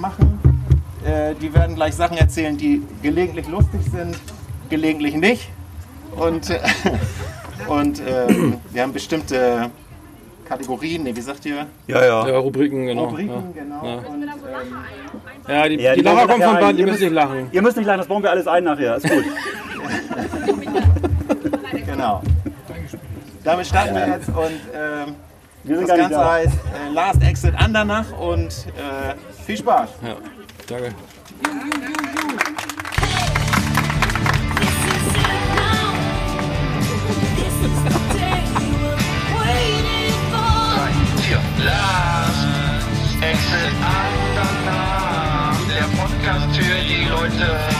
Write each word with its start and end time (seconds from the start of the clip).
machen. 0.00 0.40
Äh, 1.04 1.34
die 1.40 1.54
werden 1.54 1.76
gleich 1.76 1.94
Sachen 1.94 2.16
erzählen, 2.16 2.56
die 2.56 2.82
gelegentlich 3.02 3.48
lustig 3.48 3.80
sind, 3.92 4.16
gelegentlich 4.68 5.14
nicht. 5.14 5.48
Und, 6.16 6.50
äh, 6.50 6.58
und 7.68 8.02
ähm, 8.06 8.58
wir 8.72 8.82
haben 8.82 8.92
bestimmte 8.92 9.70
Kategorien, 10.50 11.04
nee, 11.04 11.14
wie 11.14 11.20
sagt 11.20 11.46
ihr? 11.46 11.66
Ja, 11.86 12.04
ja. 12.04 12.28
Ja, 12.28 12.38
Rubriken, 12.38 12.86
genau. 12.86 13.04
Rubriken, 13.04 13.54
ja. 13.54 13.62
genau. 13.62 13.86
Ja. 13.86 13.94
Und, 13.98 14.22
ähm, 14.22 14.28
Ja, 15.46 15.68
die, 15.68 15.76
Ja, 15.76 15.94
die 15.94 16.00
die 16.00 16.04
Lacher 16.04 16.38
wir 16.38 16.44
von 16.44 16.58
Band, 16.58 16.78
ihr 16.78 16.86
müsst 16.86 17.00
nicht 17.00 17.12
lachen. 17.12 17.48
Ihr 17.52 17.62
müsst 17.62 17.76
nicht 17.76 17.86
lachen, 17.86 17.98
das 17.98 18.08
bauen 18.08 18.22
wir 18.22 18.30
alles 18.30 18.48
ein 18.48 18.64
nachher. 18.64 18.96
Ist 18.96 19.08
gut. 19.08 19.24
genau. 21.86 22.22
Damit 23.44 23.66
starten 23.66 23.94
wir 23.94 24.08
jetzt 24.08 24.28
und 24.28 24.60
ähm, 24.74 25.14
Wir 25.64 25.78
sind 25.78 25.88
das 25.88 25.96
Ganze 25.96 26.14
da. 26.14 26.32
heißt 26.32 26.54
äh, 26.54 26.92
Last 26.92 27.22
Exit 27.22 27.54
Andernach 27.56 28.06
und 28.18 28.66
äh, 28.76 29.14
viel 29.50 29.58
Spaß. 29.58 29.90
Ja, 30.02 30.16
danke. 30.68 30.94
Last 41.62 42.46
Exit 43.20 43.74
Andernach, 44.00 45.58
der 45.68 45.86
Podcast 46.00 46.56
für 46.56 46.80
die 46.88 47.04
Leute 47.04 47.79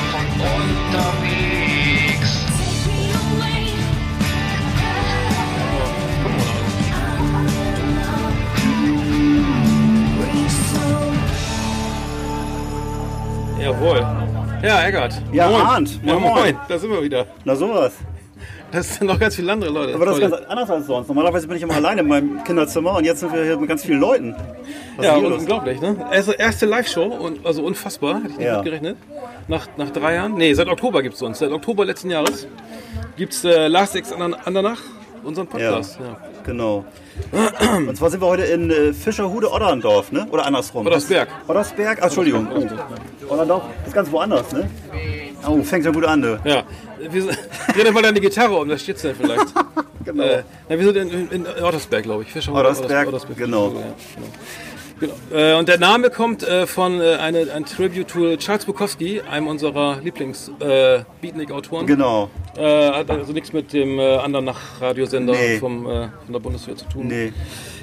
Jawohl. 13.81 14.07
Ja, 14.63 14.85
Eggert. 14.87 15.15
Ja, 15.33 15.49
moin. 15.49 15.63
Arndt. 15.63 16.05
Moin, 16.05 16.21
Moin, 16.21 16.23
moin. 16.35 16.43
moin. 16.43 16.57
Da 16.69 16.79
sind 16.79 16.91
wir 16.91 17.03
wieder. 17.03 17.27
Na 17.47 17.57
sowas. 17.57 17.95
Das 18.71 18.95
sind 18.97 19.07
noch 19.07 19.19
ganz 19.19 19.35
viele 19.37 19.51
andere 19.53 19.71
Leute. 19.71 19.95
Aber 19.95 20.05
das 20.05 20.17
ist 20.19 20.21
ganz 20.31 20.35
anders 20.49 20.71
als 20.71 20.87
sonst. 20.87 21.09
Normalerweise 21.09 21.49
bin 21.49 21.57
ich 21.57 21.63
immer 21.63 21.75
alleine 21.75 22.03
in 22.03 22.09
meinem 22.09 22.45
Kinderzimmer 22.45 22.95
und 22.97 23.05
jetzt 23.05 23.21
sind 23.21 23.33
wir 23.33 23.43
hier 23.43 23.57
mit 23.57 23.69
ganz 23.71 23.83
vielen 23.85 23.99
Leuten. 24.01 24.37
Was 24.97 25.07
ja, 25.07 25.17
unglaublich, 25.17 25.81
ne? 25.81 25.97
Also 26.11 26.33
erste 26.33 26.67
Live-Show, 26.67 27.05
und, 27.05 27.45
also 27.47 27.65
unfassbar, 27.65 28.17
hätte 28.19 28.29
ich 28.33 28.37
nicht 28.37 28.47
Ja. 28.47 28.57
mitgerechnet. 28.57 28.97
Nach, 29.49 29.67
nach 29.79 29.91
drei 29.91 30.15
Jahren, 30.15 30.35
nee, 30.35 30.53
seit 30.55 30.69
Oktober 30.69 31.03
gibt 31.03 31.15
es 31.17 31.23
uns. 31.23 31.39
Seit 31.39 31.51
Oktober 31.51 31.85
letzten 31.87 32.11
Jahres 32.11 32.47
gibt 33.17 33.33
es 33.33 33.45
äh, 33.45 33.67
Last 33.67 33.97
Andern- 33.97 34.35
Andernach, 34.45 34.81
unseren 35.23 35.47
Podcast. 35.47 35.99
Ja. 36.01 36.17
Genau. 36.45 36.85
Und 37.87 37.97
zwar 37.97 38.11
sind 38.11 38.21
wir 38.21 38.27
heute 38.27 38.45
in 38.45 38.71
äh, 38.71 38.93
Fischerhude 38.93 39.51
Odderndorf, 39.51 40.13
ne? 40.13 40.27
Oder 40.31 40.47
andersrum. 40.47 40.87
Oddersberg. 40.87 41.29
Oddersberg? 41.47 41.99
Ach, 42.01 42.05
Entschuldigung. 42.05 42.49
Oh. 42.53 43.33
Odderndorf 43.33 43.65
ist 43.87 43.95
ganz 43.95 44.11
woanders, 44.11 44.53
ne? 44.53 44.69
Oh, 45.47 45.63
fängt 45.63 45.85
ja 45.85 45.91
gut 45.91 46.05
an, 46.05 46.21
ne? 46.21 46.41
Ja, 46.45 46.65
wir 46.99 47.23
dreh 47.75 47.85
doch 47.85 47.93
mal 47.93 48.03
deine 48.03 48.21
Gitarre 48.21 48.57
um, 48.57 48.69
das 48.69 48.83
steht's 48.83 49.03
ja 49.03 49.13
vielleicht. 49.15 49.47
Genau. 50.03 50.25
Äh, 50.25 50.45
na, 50.69 50.79
wir 50.79 50.85
sind 50.87 50.97
in, 50.97 51.29
in, 51.31 51.45
in 51.45 51.63
Ottersberg, 51.63 52.05
glaube 52.05 52.23
ich. 52.23 52.33
Fischer 52.33 52.55
Ottersberg, 52.55 53.07
genau. 53.37 53.67
Ja, 53.67 53.73
genau. 53.73 54.29
Genau. 55.01 55.15
Äh, 55.33 55.55
und 55.59 55.67
der 55.69 55.79
Name 55.79 56.11
kommt 56.11 56.43
äh, 56.47 56.67
von 56.67 57.01
äh, 57.01 57.15
eine, 57.17 57.51
ein 57.55 57.65
Tribute 57.65 58.07
to 58.07 58.37
Charles 58.37 58.67
Bukowski, 58.67 59.23
einem 59.23 59.47
unserer 59.49 59.97
Lieblings-Beatnik-Autoren. 60.03 61.87
Genau. 61.87 62.29
Hat 62.57 63.11
also 63.11 63.33
nichts 63.33 63.53
mit 63.53 63.73
dem 63.73 63.99
anderen 63.99 64.45
nach 64.45 64.59
Radiosender 64.81 65.33
Nee. 65.33 65.59
vom, 65.59 65.85
von 65.85 66.33
der 66.33 66.41
Bundeswehr 66.41 66.77
zu 66.77 66.85
tun. 66.87 67.07
Nee. 67.07 67.33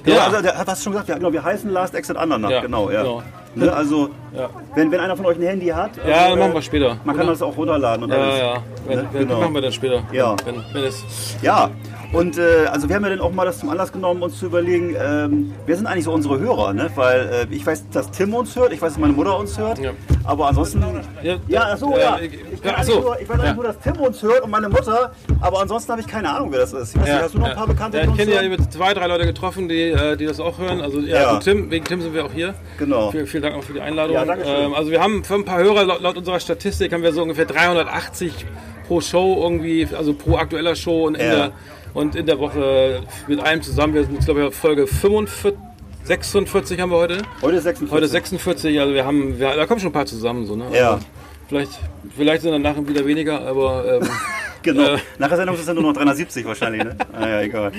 Genau, 0.04 0.18
Ja. 0.18 0.26
also 0.28 0.42
der 0.42 0.58
hat 0.58 0.68
das 0.68 0.84
schon 0.84 0.92
gesagt, 0.94 1.10
ja, 1.10 1.16
genau, 1.18 1.34
wir 1.34 1.44
heißen 1.44 1.70
Last 1.72 1.96
Exit 1.96 2.16
Andernach, 2.18 2.50
Ja, 2.52 2.62
genau, 2.62 2.90
ja. 2.92 3.02
genau. 3.02 3.24
Ne, 3.56 3.74
also, 3.74 4.10
Ja. 4.36 4.50
wenn, 4.76 4.92
wenn 4.92 5.00
einer 5.00 5.18
von 5.18 5.26
euch 5.26 5.38
ein 5.38 5.42
Handy 5.44 5.68
hat, 5.68 5.92
Ja, 5.98 6.04
also, 6.26 6.30
dann 6.32 6.40
machen 6.40 6.54
wir 6.54 6.62
später. 6.62 6.98
Man 7.04 7.16
kann 7.16 7.26
oder? 7.26 7.34
das 7.34 7.42
auch 7.42 7.58
runterladen 7.58 8.04
und 8.04 8.12
Ja, 8.12 8.18
alles. 8.18 8.40
ja. 8.40 8.64
Wenn, 8.88 8.98
Ne? 9.00 9.08
wenn, 9.14 9.28
Genau. 9.28 9.40
machen 9.42 9.54
wir 9.56 9.62
dann 9.62 9.72
später. 9.72 10.04
Ja. 10.12 10.36
Wenn, 10.46 10.64
wenn 10.74 10.84
es, 10.84 11.04
Ja, 11.42 11.72
und 12.14 12.38
äh, 12.38 12.66
also 12.72 12.88
wir 12.88 12.96
haben 12.96 13.04
ja 13.04 13.10
dann 13.10 13.20
auch 13.22 13.32
mal 13.32 13.46
das 13.46 13.60
zum 13.60 13.70
Anlass 13.70 13.92
genommen, 13.92 14.22
uns 14.24 14.40
zu 14.40 14.46
überlegen, 14.46 14.96
ähm, 15.00 15.54
wer 15.66 15.76
sind 15.76 15.88
eigentlich 15.88 16.06
so 16.06 16.14
unsere 16.14 16.40
Hörer, 16.40 16.74
ne? 16.74 16.90
Weil 16.96 17.48
äh, 17.52 17.54
ich 17.54 17.66
weiß, 17.66 17.90
dass 17.90 18.10
Tim 18.12 18.34
uns 18.34 18.56
hört, 18.56 18.72
ich 18.72 18.82
weiß, 18.82 18.94
dass 18.94 18.98
meine 19.02 19.14
Mutter 19.14 19.38
uns 19.38 19.58
hört, 19.58 19.78
Ja. 19.80 19.92
aber 20.24 20.48
ansonsten... 20.48 20.84
Ja, 21.22 21.36
Ja, 21.48 21.68
ach 21.74 21.78
so, 21.78 21.98
ja. 21.98 22.18
äh, 22.18 22.26
Ich, 22.28 22.64
weiß 22.64 22.88
so. 22.88 22.94
eigentlich 22.94 23.04
nur, 23.04 23.22
ich 23.22 23.30
weiß 23.30 23.40
Ja. 23.44 23.54
nur, 23.54 23.64
dass 23.66 23.80
Tim 23.80 23.98
uns 23.98 24.24
hört 24.24 24.42
und 24.42 24.50
meine 24.52 24.70
Mutter, 24.70 25.12
aber 25.42 25.62
ansonsten 25.62 25.92
habe 25.92 26.02
ich 26.02 26.08
keine 26.08 26.30
Ahnung, 26.34 26.52
wer 26.52 26.60
das 26.60 26.74
ist. 26.74 26.96
Ich 26.96 27.02
weiß 27.02 27.08
nicht, 27.10 27.22
hast 27.24 27.34
du 27.36 27.40
noch 27.40 27.50
ein 27.50 27.56
paar 27.56 27.68
Bekannte, 27.68 27.98
ja, 27.98 28.04
ich 28.06 28.16
kenne 28.16 28.34
ja 28.34 28.42
über 28.42 28.58
zwei, 28.70 28.94
drei 28.94 29.08
Leute 29.08 29.26
getroffen, 29.26 29.68
die, 29.68 29.82
äh, 29.92 30.16
die 30.16 30.26
das 30.26 30.40
auch 30.40 30.58
hören. 30.58 30.82
Also 30.82 31.00
ja, 31.02 31.22
Ja. 31.22 31.34
gut, 31.34 31.44
Tim, 31.44 31.70
wegen 31.70 31.84
Tim 31.86 32.02
sind 32.02 32.14
wir 32.14 32.26
auch 32.26 32.32
hier. 32.34 32.54
Genau. 32.78 33.12
Vielen, 33.12 33.28
vielen 33.28 33.44
Dank 33.44 33.56
auch 33.56 33.64
für 33.64 33.74
die 33.74 33.82
Einladung. 33.82 34.16
Ja, 34.16 34.24
danke 34.26 34.46
schön. 34.46 34.66
ähm, 34.66 34.74
also 34.74 34.92
wir 34.92 35.02
haben 35.02 35.24
für 35.24 35.36
ein 35.36 35.46
paar 35.46 35.60
Hörer, 35.60 35.84
laut, 35.84 36.02
laut 36.02 36.18
unserer 36.18 36.40
Statistik, 36.40 36.94
haben 36.94 37.04
wir 37.04 37.12
so 37.14 37.22
ungefähr 37.22 37.46
380 37.46 38.46
pro 38.88 39.02
Show 39.02 39.40
irgendwie, 39.44 39.88
also 39.98 40.14
pro 40.14 40.38
aktueller 40.38 40.76
Show 40.76 41.08
und 41.08 41.16
in, 41.16 41.26
Ja. 41.26 41.36
der, 41.36 41.52
und 41.98 42.16
in 42.16 42.26
der 42.28 42.38
Woche 42.38 43.02
mit 43.28 43.40
allem 43.40 43.62
zusammen. 43.62 43.94
Wir 43.96 44.04
sind 44.04 44.24
glaube 44.24 44.48
ich 44.48 44.56
Folge 44.56 44.86
45, 44.86 45.60
46 46.04 46.80
haben 46.80 46.92
wir 46.92 46.98
heute. 46.98 47.22
Heute 47.42 47.58
ist 47.58 47.64
46. 47.64 47.92
Heute 47.92 48.08
46, 48.08 48.80
also 48.80 48.94
wir 48.94 49.04
haben, 49.04 49.40
wir, 49.40 49.56
da 49.56 49.66
kommen 49.66 49.80
schon 49.80 49.90
ein 49.90 49.94
paar 49.94 50.06
zusammen. 50.06 50.46
So, 50.46 50.56
ne? 50.56 50.66
Ja. 50.72 50.94
Also 50.94 51.06
vielleicht, 51.50 51.72
vielleicht 52.16 52.42
sind 52.44 52.52
danach 52.52 52.76
wieder 52.88 53.06
weniger, 53.06 53.42
aber 53.46 54.00
ähm, 54.02 54.10
Genau. 54.62 54.96
Äh. 54.96 54.98
Nach 55.18 55.28
der 55.30 55.38
Sendung 55.38 55.58
dann 55.66 55.76
nur 55.76 55.84
noch 55.86 55.94
370 55.94 56.46
wahrscheinlich, 56.46 56.84
ne? 56.84 56.96
Ah, 57.14 57.28
ja, 57.28 57.42
egal. 57.42 57.72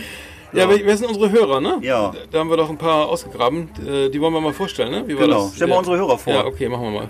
ja, 0.53 0.69
wer, 0.69 0.85
wer 0.85 0.97
sind 0.97 1.09
unsere 1.09 1.31
Hörer, 1.31 1.61
ne? 1.61 1.79
Ja. 1.83 2.13
Da, 2.33 2.39
haben 2.41 2.51
wir 2.51 2.57
doch 2.57 2.71
ein 2.71 2.79
paar 2.79 3.07
ausgegraben. 3.09 3.69
Äh, 3.87 4.09
Die 4.11 4.21
wollen 4.21 4.33
wir 4.33 4.41
mal 4.41 4.53
vorstellen, 4.53 4.91
ne? 4.91 5.05
Genau. 5.07 5.45
das? 5.45 5.57
Stell 5.57 5.69
mal 5.69 5.75
Ja. 5.75 5.79
unsere 5.79 5.97
Hörer 5.97 6.19
vor. 6.19 6.33
Ja, 6.33 6.45
okay, 6.45 6.69
machen 6.69 6.83
wir 6.85 6.91
mal. 6.91 7.09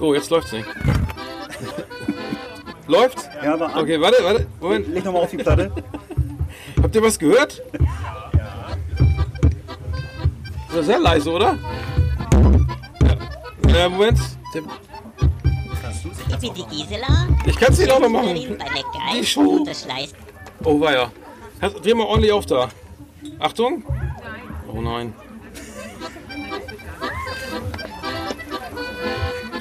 Oh, 0.00 0.12
jetzt 0.14 0.28
läuft's 0.30 0.52
nicht. 0.52 0.66
Läuft's? 2.86 3.28
Ja, 3.42 3.54
aber 3.54 3.74
an. 3.74 3.80
Okay, 3.82 4.00
warte, 4.00 4.22
warte, 4.22 4.46
Moment. 4.60 4.88
Leg 4.88 5.04
nochmal 5.04 5.22
auf 5.22 5.30
die 5.30 5.38
Platte. 5.38 5.72
Habt 6.82 6.94
ihr 6.94 7.02
was 7.02 7.18
gehört? 7.18 7.62
Das 10.68 10.80
ist 10.80 10.86
sehr 10.86 10.98
leise, 10.98 11.30
oder? 11.30 11.56
Ja. 13.02 13.74
Ja, 13.74 13.88
Moment. 13.88 14.18
Ich 16.28 16.38
bin 16.38 16.54
die 16.54 16.64
Gisela. 16.64 17.28
Ich 17.46 17.56
kann's 17.56 17.78
nicht 17.78 17.88
lauter 17.88 18.08
machen. 18.08 18.34
Die 18.34 19.24
Schleiß. 19.24 20.14
Oh, 20.64 20.80
weia. 20.80 21.10
Dreh 21.82 21.94
mal 21.94 22.04
ordentlich 22.04 22.32
auf 22.32 22.44
da. 22.46 22.68
Achtung. 23.38 23.84
Oh 24.68 24.80
nein. 24.80 25.14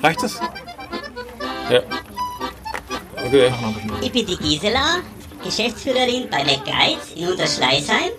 Reicht 0.02 0.24
es? 0.24 0.40
Ja. 1.70 1.82
Okay. 3.26 3.54
Ich 4.02 4.12
bin 4.12 4.26
die 4.26 4.38
Gisela, 4.38 5.00
Geschäftsführerin 5.44 6.30
bei 6.30 6.44
McGuides 6.44 7.14
in 7.16 7.30
Unterschleißheim. 7.30 8.12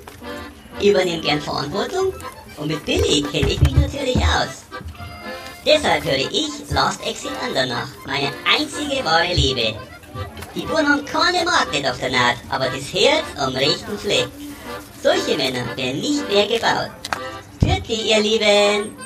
Ich 0.81 0.89
übernehme 0.89 1.23
gern 1.23 1.41
Verantwortung 1.41 2.13
und 2.57 2.69
mit 2.69 2.85
Billy 2.85 3.23
kenne 3.23 3.51
ich 3.51 3.61
mich 3.61 3.77
natürlich 3.77 4.17
aus. 4.17 4.65
Deshalb 5.67 6.05
höre 6.05 6.17
ich 6.17 6.51
Last 6.71 7.05
Exit 7.07 7.31
Andernach, 7.47 7.89
meine 8.07 8.31
einzige 8.45 9.05
wahre 9.05 9.33
Liebe. 9.33 9.75
Die 10.55 10.63
Buren 10.63 10.89
haben 10.89 11.05
keine 11.05 11.45
Magnet 11.45 11.87
auf 11.87 11.99
der 11.99 12.11
Naht, 12.11 12.37
aber 12.51 12.67
das 12.67 12.93
Herz 12.93 13.25
am 13.39 13.55
rechten 13.55 13.99
Fleck. 13.99 14.29
Solche 15.03 15.37
Männer 15.37 15.65
werden 15.77 16.01
nicht 16.01 16.29
mehr 16.29 16.47
gebaut. 16.47 16.91
Türki, 17.61 18.11
ihr 18.11 18.21
Lieben! 18.21 18.97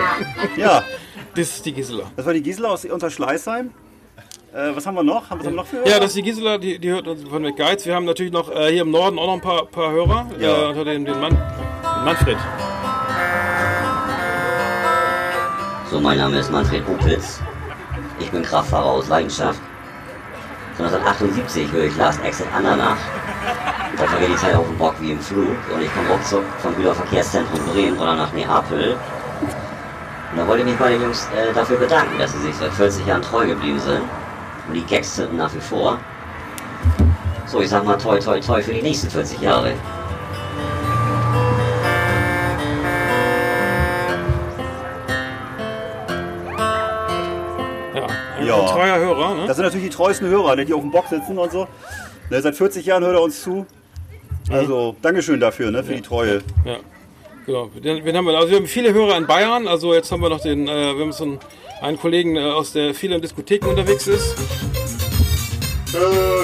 Ja, 0.56 0.82
Das 1.34 1.48
ist 1.48 1.66
die 1.66 1.72
Gisela. 1.72 2.04
das 2.16 2.24
war 2.26 2.32
die 2.32 2.42
Gisela 2.42 2.68
aus 2.68 2.84
Unterschleißheim. 2.84 3.70
Äh, 4.54 4.74
was 4.74 4.86
haben 4.86 4.94
wir 4.94 5.02
noch? 5.02 5.28
Haben, 5.28 5.40
was 5.40 5.46
haben 5.46 5.52
wir 5.54 5.62
noch 5.62 5.66
für 5.66 5.86
Ja, 5.86 5.98
das 5.98 6.06
ist 6.08 6.16
die 6.16 6.22
Gisela, 6.22 6.56
die, 6.58 6.78
die 6.78 6.90
hört 6.90 7.06
uns 7.06 7.22
von 7.28 7.42
McGuides. 7.42 7.84
Wir 7.84 7.94
haben 7.94 8.06
natürlich 8.06 8.32
noch 8.32 8.50
äh, 8.50 8.70
hier 8.72 8.82
im 8.82 8.90
Norden 8.90 9.18
auch 9.18 9.26
noch 9.26 9.34
ein 9.34 9.40
paar, 9.40 9.66
paar 9.66 9.90
Hörer. 9.92 10.26
Ja. 10.40 10.64
Äh, 10.64 10.68
unter 10.68 10.84
dem 10.84 11.04
den, 11.04 11.20
Mann, 11.20 11.32
den 11.32 12.04
Manfred. 12.04 12.38
So, 15.90 16.00
mein 16.00 16.18
Name 16.18 16.38
ist 16.38 16.50
Manfred 16.50 16.82
Opitz. 16.88 17.40
Ich 18.18 18.30
bin 18.30 18.42
Kraftfahrer 18.42 18.86
aus 18.86 19.08
Leidenschaft. 19.08 19.60
1978 20.78 21.72
höre 21.72 21.84
ich 21.84 21.96
Last 21.96 22.22
Exit 22.24 22.46
Andernach. 22.54 22.98
Da 23.96 24.06
vergeht 24.06 24.28
die 24.30 24.36
Zeit 24.36 24.54
auf 24.54 24.66
dem 24.66 24.76
Bock 24.76 24.94
wie 25.00 25.12
im 25.12 25.20
Flug 25.20 25.56
und 25.74 25.82
ich 25.82 25.92
komme 25.94 26.08
ruckzuck 26.10 26.44
vom 26.60 26.74
Güterverkehrszentrum 26.76 27.60
Bremen 27.72 27.98
oder 27.98 28.14
nach 28.14 28.32
Neapel. 28.32 28.96
Und 30.36 30.42
da 30.42 30.48
wollte 30.48 30.64
ich 30.64 30.68
mich 30.68 30.78
bei 30.78 30.90
den 30.90 31.00
Jungs 31.00 31.26
äh, 31.34 31.50
dafür 31.54 31.78
bedanken, 31.78 32.18
dass 32.18 32.30
sie 32.32 32.40
sich 32.40 32.54
seit 32.56 32.70
40 32.74 33.06
Jahren 33.06 33.22
treu 33.22 33.46
geblieben 33.46 33.80
sind. 33.80 34.02
Und 34.68 34.74
die 34.74 34.82
Gags 34.84 35.16
sind 35.16 35.34
nach 35.34 35.54
wie 35.54 35.60
vor. 35.60 35.98
So, 37.46 37.62
ich 37.62 37.70
sag 37.70 37.86
mal 37.86 37.96
toi 37.96 38.18
toi 38.18 38.38
toi 38.38 38.60
für 38.60 38.74
die 38.74 38.82
nächsten 38.82 39.08
40 39.08 39.40
Jahre. 39.40 39.72
Ja, 47.94 48.06
ein, 48.38 48.46
Ja. 48.46 48.66
treuer 48.66 48.98
Hörer. 48.98 49.34
Ne? 49.36 49.46
Das 49.46 49.56
sind 49.56 49.64
natürlich 49.64 49.86
die 49.86 49.94
treuesten 49.96 50.28
Hörer, 50.28 50.56
ne, 50.56 50.64
die 50.66 50.74
auf 50.74 50.82
dem 50.82 50.90
Bock 50.90 51.06
sitzen 51.08 51.38
und 51.38 51.50
so. 51.50 51.66
Ne, 52.30 52.42
seit 52.42 52.54
40 52.56 52.84
Jahren 52.84 53.04
hört 53.04 53.14
er 53.14 53.22
uns 53.22 53.42
zu. 53.42 53.64
Also, 54.50 54.96
Dankeschön 55.02 55.40
dafür, 55.40 55.70
ne, 55.70 55.82
für 55.82 55.94
die 55.94 56.02
Treue. 56.02 56.42
Ja, 56.64 56.76
genau. 57.46 57.70
Wen 57.74 58.16
haben 58.16 58.26
wir? 58.26 58.36
Also 58.36 58.50
wir 58.50 58.58
haben 58.58 58.66
viele 58.66 58.92
Hörer 58.92 59.16
in 59.16 59.26
Bayern. 59.26 59.66
Also 59.66 59.94
jetzt 59.94 60.12
haben 60.12 60.20
wir 60.22 60.28
noch 60.28 60.40
den, 60.40 60.68
äh, 60.68 60.94
wir 60.94 61.02
haben 61.02 61.12
so 61.12 61.24
einen, 61.24 61.40
einen 61.80 61.98
Kollegen, 61.98 62.36
äh, 62.36 62.40
aus 62.40 62.72
der 62.72 62.94
viel 62.94 63.18
Diskotheken 63.20 63.68
unterwegs 63.68 64.06
ist. 64.06 64.36
Äh, 65.94 65.98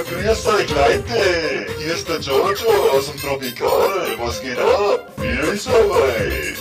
grüß 0.09 0.47
euch 0.47 0.71
Leute, 0.71 1.67
hier 1.79 1.95
ist 1.95 2.09
der 2.09 2.19
Giorgio 2.19 2.69
aus 2.93 3.11
dem 3.11 3.21
Tropicale. 3.21 4.17
Was 4.19 4.41
geht 4.41 4.59
ab? 4.59 5.13
Wie 5.19 5.53
ist 5.53 5.65
soweit? 5.65 6.57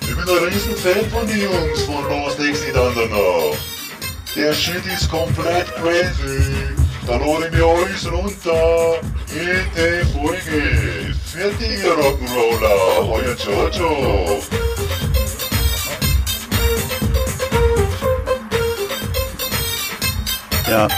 Ich 0.00 0.08
bin 0.08 0.18
ein 0.18 0.44
riesen 0.44 0.76
Fan 0.76 1.10
von 1.10 1.26
den 1.26 1.40
Jungs 1.40 1.82
von 1.82 2.04
Los 2.08 2.38
Nix 2.38 2.62
nicht 2.62 2.76
an 2.76 2.94
der 4.36 4.52
Shit 4.52 4.84
ist 4.84 5.10
komplett 5.10 5.66
crazy. 5.76 6.52
Da 7.06 7.16
lade 7.16 7.46
ich 7.46 7.52
mir 7.52 7.64
alles 7.64 8.12
runter. 8.12 9.00
Jede 9.32 10.04
Folge. 10.12 11.05
Fertig, 11.36 11.84
ihr 11.84 11.92
Rock'n'Roller. 11.92 13.10
Euer 13.12 13.34
Giorgio. 13.34 14.40
Ja, 20.68 20.88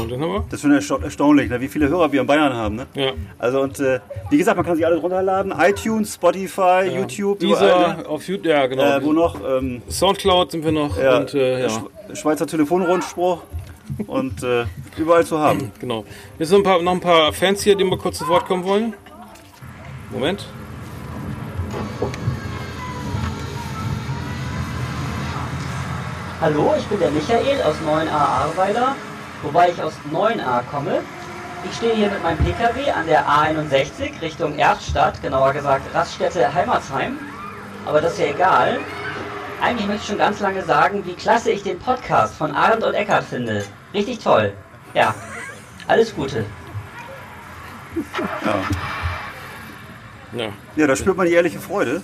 und 0.00 0.10
den 0.10 0.20
haben 0.22 0.32
wir. 0.32 0.44
das 0.50 0.60
schon 0.60 0.72
ersta- 0.72 1.02
erstaunlich, 1.02 1.50
ne, 1.50 1.60
wie 1.60 1.68
viele 1.68 1.88
Hörer 1.88 2.10
wir 2.10 2.20
in 2.20 2.26
Bayern 2.26 2.54
haben. 2.54 2.76
Ne? 2.76 2.86
Ja. 2.94 3.12
Also, 3.38 3.60
und 3.60 3.78
äh, 3.80 4.00
wie 4.30 4.38
gesagt, 4.38 4.56
man 4.56 4.64
kann 4.64 4.76
sich 4.76 4.86
alles 4.86 5.02
runterladen. 5.02 5.52
iTunes, 5.58 6.14
Spotify, 6.14 6.84
YouTube, 6.94 7.42
überall, 7.42 7.94
Dieser 7.94 7.96
ne? 8.02 8.08
auf 8.08 8.26
YouTube, 8.26 8.46
ja 8.46 8.66
genau. 8.66 8.82
äh, 8.82 9.02
wo 9.04 9.12
noch? 9.12 9.36
Ähm, 9.46 9.82
Soundcloud 9.90 10.52
sind 10.52 10.64
wir 10.64 10.72
noch 10.72 10.96
ja, 10.96 11.18
und 11.18 11.34
äh, 11.34 11.62
ja, 11.62 11.68
Sch 11.68 11.80
Schweizer 12.18 12.46
Telefonrundspruch 12.46 13.42
und 14.06 14.42
äh, 14.42 14.66
überall 14.96 15.24
zu 15.24 15.38
haben. 15.38 15.72
genau. 15.80 16.04
Wir 16.38 16.46
sind 16.46 16.58
ein 16.58 16.62
paar, 16.64 16.82
noch 16.82 16.92
ein 16.92 17.00
paar 17.00 17.32
Fans 17.32 17.62
hier, 17.62 17.76
denen 17.76 17.90
wir 17.90 17.98
kurz 17.98 18.18
zu 18.18 18.28
Wort 18.28 18.46
kommen 18.46 18.64
wollen. 18.64 18.94
Moment. 20.10 20.46
Hallo, 26.40 26.74
ich 26.78 26.84
bin 26.86 26.98
der 26.98 27.10
Michael 27.10 27.62
aus 27.62 27.76
9a 27.86 28.10
Ahrweiler, 28.10 28.96
wobei 29.42 29.70
ich 29.70 29.82
aus 29.82 29.94
9a 30.12 30.62
komme. 30.70 31.00
Ich 31.64 31.76
stehe 31.76 31.94
hier 31.94 32.10
mit 32.10 32.22
meinem 32.22 32.38
PKW 32.38 32.90
an 32.90 33.06
der 33.06 33.26
A61 33.26 34.20
Richtung 34.20 34.58
Erftstadt, 34.58 35.22
genauer 35.22 35.54
gesagt 35.54 35.94
Raststätte 35.94 36.52
Heimatsheim. 36.52 37.18
Aber 37.86 38.00
das 38.02 38.12
ist 38.12 38.18
ja 38.18 38.26
egal. 38.26 38.80
Eigentlich 39.60 39.86
möchte 39.86 40.02
ich 40.02 40.08
schon 40.08 40.18
ganz 40.18 40.40
lange 40.40 40.62
sagen, 40.64 41.04
wie 41.06 41.14
klasse 41.14 41.50
ich 41.50 41.62
den 41.62 41.78
Podcast 41.78 42.34
von 42.34 42.52
Arndt 42.52 42.84
und 42.84 42.94
Eckart 42.94 43.24
finde. 43.24 43.64
Richtig 43.92 44.18
toll. 44.18 44.52
Ja, 44.94 45.14
alles 45.88 46.14
Gute. 46.14 46.44
Ja. 50.32 50.48
Ja, 50.76 50.86
da 50.86 50.96
spürt 50.96 51.16
man 51.16 51.26
die 51.26 51.32
ehrliche 51.32 51.60
Freude. 51.60 52.02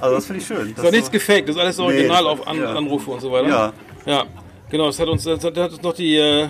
Also, 0.00 0.14
das 0.16 0.26
finde 0.26 0.40
ich 0.40 0.46
schön. 0.46 0.68
Ist 0.70 0.78
doch 0.78 0.90
nichts 0.90 1.10
gefaked, 1.10 1.48
das 1.48 1.56
ist 1.56 1.60
alles 1.60 1.78
original 1.78 2.26
auf 2.26 2.46
An 2.46 2.58
ja. 2.58 2.74
Anrufe 2.74 3.10
und 3.10 3.20
so 3.20 3.30
weiter. 3.30 3.48
Ja. 3.48 3.72
Ja, 4.04 4.24
genau, 4.70 4.86
das 4.86 4.98
hat 4.98 5.08
uns, 5.08 5.24
das 5.24 5.44
hat, 5.44 5.56
das 5.56 5.64
hat 5.64 5.72
uns 5.72 5.82
noch 5.82 5.94
die, 5.94 6.16
äh, 6.16 6.48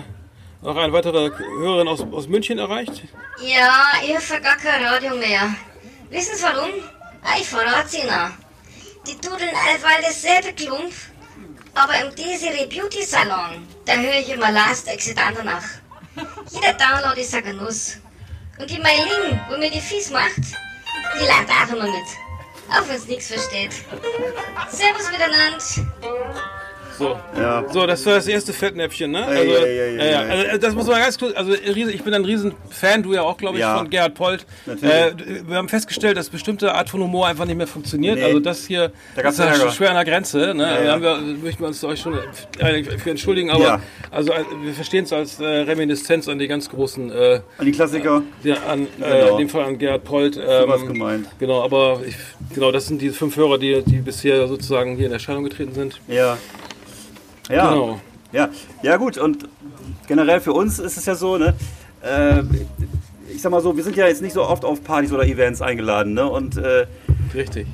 noch 0.61 0.75
eine 0.75 0.93
weitere 0.93 1.29
Hörerin 1.59 1.87
aus, 1.87 2.05
aus 2.11 2.27
München 2.27 2.57
erreicht. 2.57 3.03
Ja, 3.41 3.83
ich 4.01 4.15
hab 4.15 4.43
gar 4.43 4.57
kein 4.57 4.83
Radio 4.85 5.15
mehr. 5.15 5.53
Wissen 6.09 6.35
Sie 6.35 6.43
warum? 6.43 6.69
Ich 7.39 7.47
verrat's 7.47 7.93
Ihnen. 7.93 8.42
Die 9.07 9.17
tudeln 9.19 9.53
allweil 9.53 10.01
dasselbe 10.01 10.53
Klump, 10.53 10.93
aber 11.75 11.99
im 12.01 12.15
Desiree 12.15 12.67
Beauty 12.67 13.03
Salon, 13.03 13.67
da 13.85 13.95
höre 13.95 14.19
ich 14.19 14.29
immer 14.29 14.51
Last 14.51 14.87
Exit 14.87 15.17
Andernach. 15.17 15.65
Jeder 16.51 16.73
Download 16.73 17.19
ist 17.19 17.33
ein 17.33 17.43
Genuss. 17.43 17.97
Und 18.59 18.69
die 18.69 18.79
Mailin, 18.79 19.41
wo 19.49 19.57
mir 19.57 19.71
die 19.71 19.81
Fies 19.81 20.09
macht, 20.09 20.37
die 21.19 21.25
lernt 21.25 21.49
auch 21.49 21.75
immer 21.75 21.91
mit. 21.91 22.07
Auch 22.69 22.87
wenn's 22.87 23.07
nichts 23.07 23.27
versteht. 23.27 23.73
Servus 24.71 25.11
miteinander. 25.11 25.57
So. 26.97 27.17
Ja. 27.35 27.63
So, 27.71 27.85
das 27.87 28.05
war 28.05 28.15
das 28.15 28.27
erste 28.27 28.53
Fettnäpfchen, 28.53 29.11
ne? 29.11 29.25
Also, 29.25 29.43
ja, 29.43 29.65
ja. 30.05 30.19
also 30.21 30.57
das 30.59 30.75
muss 30.75 30.87
man 30.87 30.99
ganz 30.99 31.17
kurz, 31.17 31.35
also 31.35 31.53
ich 31.53 32.03
bin 32.03 32.13
ein 32.13 32.23
riesen 32.25 32.53
Fan, 32.69 33.01
du 33.03 33.13
ja 33.13 33.21
auch, 33.23 33.37
glaube 33.37 33.55
ich, 33.55 33.61
Ja. 33.61 33.77
von 33.77 33.89
Gerhard 33.89 34.13
Polt. 34.13 34.45
Natürlich. 34.65 34.93
Äh, 34.93 35.47
wir 35.47 35.55
haben 35.57 35.69
festgestellt, 35.69 36.17
dass 36.17 36.29
bestimmte 36.29 36.73
Art 36.73 36.89
von 36.89 37.01
Humor 37.01 37.27
einfach 37.27 37.45
nicht 37.45 37.57
mehr 37.57 37.67
funktioniert. 37.67 38.17
Nee. 38.17 38.23
Also 38.25 38.39
das 38.39 38.65
hier 38.65 38.91
Da 39.15 39.29
ist 39.29 39.39
ja 39.39 39.45
Ärger. 39.45 39.71
schwer 39.71 39.89
an 39.89 39.95
der 39.95 40.05
Grenze. 40.05 40.53
Ne? 40.53 40.63
Ja, 40.63 40.83
Da 40.83 40.91
haben 40.93 41.01
wir, 41.01 41.17
möchten 41.43 41.61
wir 41.63 41.67
uns 41.67 41.83
euch 41.83 41.99
schon 41.99 42.17
äh, 42.59 42.83
für 42.83 43.09
entschuldigen, 43.09 43.49
aber 43.49 43.63
Ja. 43.63 43.79
also 44.11 44.31
äh, 44.31 44.43
wir 44.63 44.73
verstehen 44.73 45.05
es 45.05 45.13
als 45.13 45.39
äh, 45.39 45.45
Reminiszenz 45.45 46.27
an 46.27 46.37
die 46.39 46.47
ganz 46.47 46.69
großen, 46.69 47.11
äh, 47.11 47.41
An 47.57 47.65
die 47.65 47.71
Klassiker. 47.71 48.21
ja, 48.43 48.55
an, 48.69 48.83
äh, 48.83 48.87
Genau. 48.99 49.31
in 49.31 49.37
dem 49.39 49.49
Fall 49.49 49.63
an 49.65 49.77
Gerhard 49.77 50.03
Polt. 50.03 50.37
Ähm, 50.37 50.43
was 50.67 50.85
gemeint. 50.85 51.27
Genau, 51.39 51.63
aber 51.63 52.01
ich, 52.07 52.15
genau, 52.53 52.71
das 52.71 52.87
sind 52.87 53.01
die 53.01 53.09
fünf 53.09 53.35
Hörer, 53.35 53.57
die, 53.57 53.81
die 53.83 53.97
bisher 53.97 54.47
sozusagen 54.47 54.95
hier 54.95 55.07
in 55.07 55.11
Erscheinung 55.13 55.43
getreten 55.43 55.73
sind. 55.73 55.99
Ja. 56.07 56.37
Ja. 57.49 57.69
Genau. 57.69 58.01
Ja, 58.31 58.49
ja 58.81 58.97
gut, 58.97 59.17
und 59.17 59.47
generell 60.07 60.41
für 60.41 60.53
uns 60.53 60.79
ist 60.79 60.97
es 60.97 61.05
ja 61.05 61.13
so, 61.15 61.37
ne? 61.37 61.53
Äh, 62.01 62.41
ich 63.33 63.41
sag 63.41 63.51
mal 63.51 63.61
so, 63.61 63.75
wir 63.77 63.83
sind 63.83 63.95
ja 63.95 64.07
jetzt 64.07 64.21
nicht 64.21 64.33
so 64.33 64.43
oft 64.43 64.65
auf 64.65 64.83
Partys 64.83 65.11
oder 65.11 65.25
Events 65.25 65.61
eingeladen, 65.61 66.13
ne? 66.13 66.27
Und 66.27 66.57
äh, 66.57 66.87
Richtig. 67.33 67.67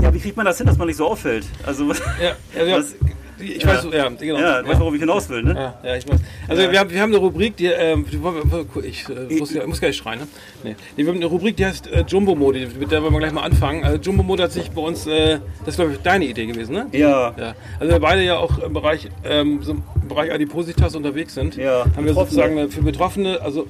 ja, 0.00 0.12
wie 0.14 0.18
kriegt 0.20 0.36
man 0.36 0.46
das 0.46 0.58
hin, 0.58 0.66
dass 0.66 0.78
man 0.78 0.86
nicht 0.86 0.96
so 0.96 1.06
auffällt? 1.06 1.44
Also, 1.66 1.92
Ja, 2.20 2.36
ja, 2.56 2.64
ja. 2.64 2.76
Was- 2.78 2.94
ich 3.42 3.66
weiß, 3.66 3.86
ja, 3.92 4.08
genau. 4.08 4.38
ja, 4.38 4.62
du 4.62 4.68
weißt, 4.68 4.80
worauf 4.80 4.94
ich 4.94 5.00
hinaus 5.00 5.28
will, 5.28 5.42
ne? 5.42 5.74
Ja, 5.82 5.96
ich 5.96 6.08
weiß. 6.08 6.20
Also 6.48 6.70
wir, 6.70 6.78
haben, 6.78 6.90
wir 6.90 7.00
haben 7.00 7.10
eine 7.10 7.18
Rubrik, 7.18 7.56
die, 7.56 7.66
ähm, 7.66 8.04
ich 8.08 9.08
äh, 9.08 9.38
muss, 9.38 9.54
muss 9.66 9.80
gar 9.80 9.88
nicht 9.88 9.96
schreien, 9.96 10.20
ne? 10.20 10.26
Nee. 10.62 10.76
Wir 10.96 11.06
haben 11.06 11.16
eine 11.16 11.26
Rubrik, 11.26 11.56
die 11.56 11.66
heißt 11.66 11.86
äh, 11.88 12.04
Jumbo 12.06 12.34
Mode, 12.34 12.68
mit 12.78 12.90
der 12.90 13.02
wollen 13.02 13.12
wir 13.12 13.18
gleich 13.20 13.32
mal 13.32 13.42
anfangen. 13.42 13.84
Also 13.84 13.98
Jumbo 13.98 14.22
Mode 14.22 14.42
hat 14.44 14.52
sich 14.52 14.70
bei 14.70 14.82
uns, 14.82 15.06
äh, 15.06 15.38
das 15.60 15.68
ist 15.68 15.76
glaube 15.76 15.92
ich 15.92 15.98
deine 15.98 16.24
Idee 16.26 16.46
gewesen, 16.46 16.72
ne? 16.74 16.86
Ja. 16.92 17.34
Ja. 17.38 17.54
Also 17.78 17.92
wir 17.92 18.00
beide 18.00 18.22
ja 18.22 18.38
auch 18.38 18.58
im 18.58 18.72
Bereich, 18.72 19.08
ähm, 19.24 19.60
so 19.62 19.72
im 19.72 19.82
Bereich 20.08 20.32
Adipositas 20.32 20.94
unterwegs 20.94 21.34
sind, 21.34 21.56
Ja, 21.56 21.84
haben 21.96 22.04
wir 22.04 22.14
sozusagen 22.14 22.58
eine- 22.58 22.68
für 22.68 22.82
Betroffene, 22.82 23.40
also 23.40 23.66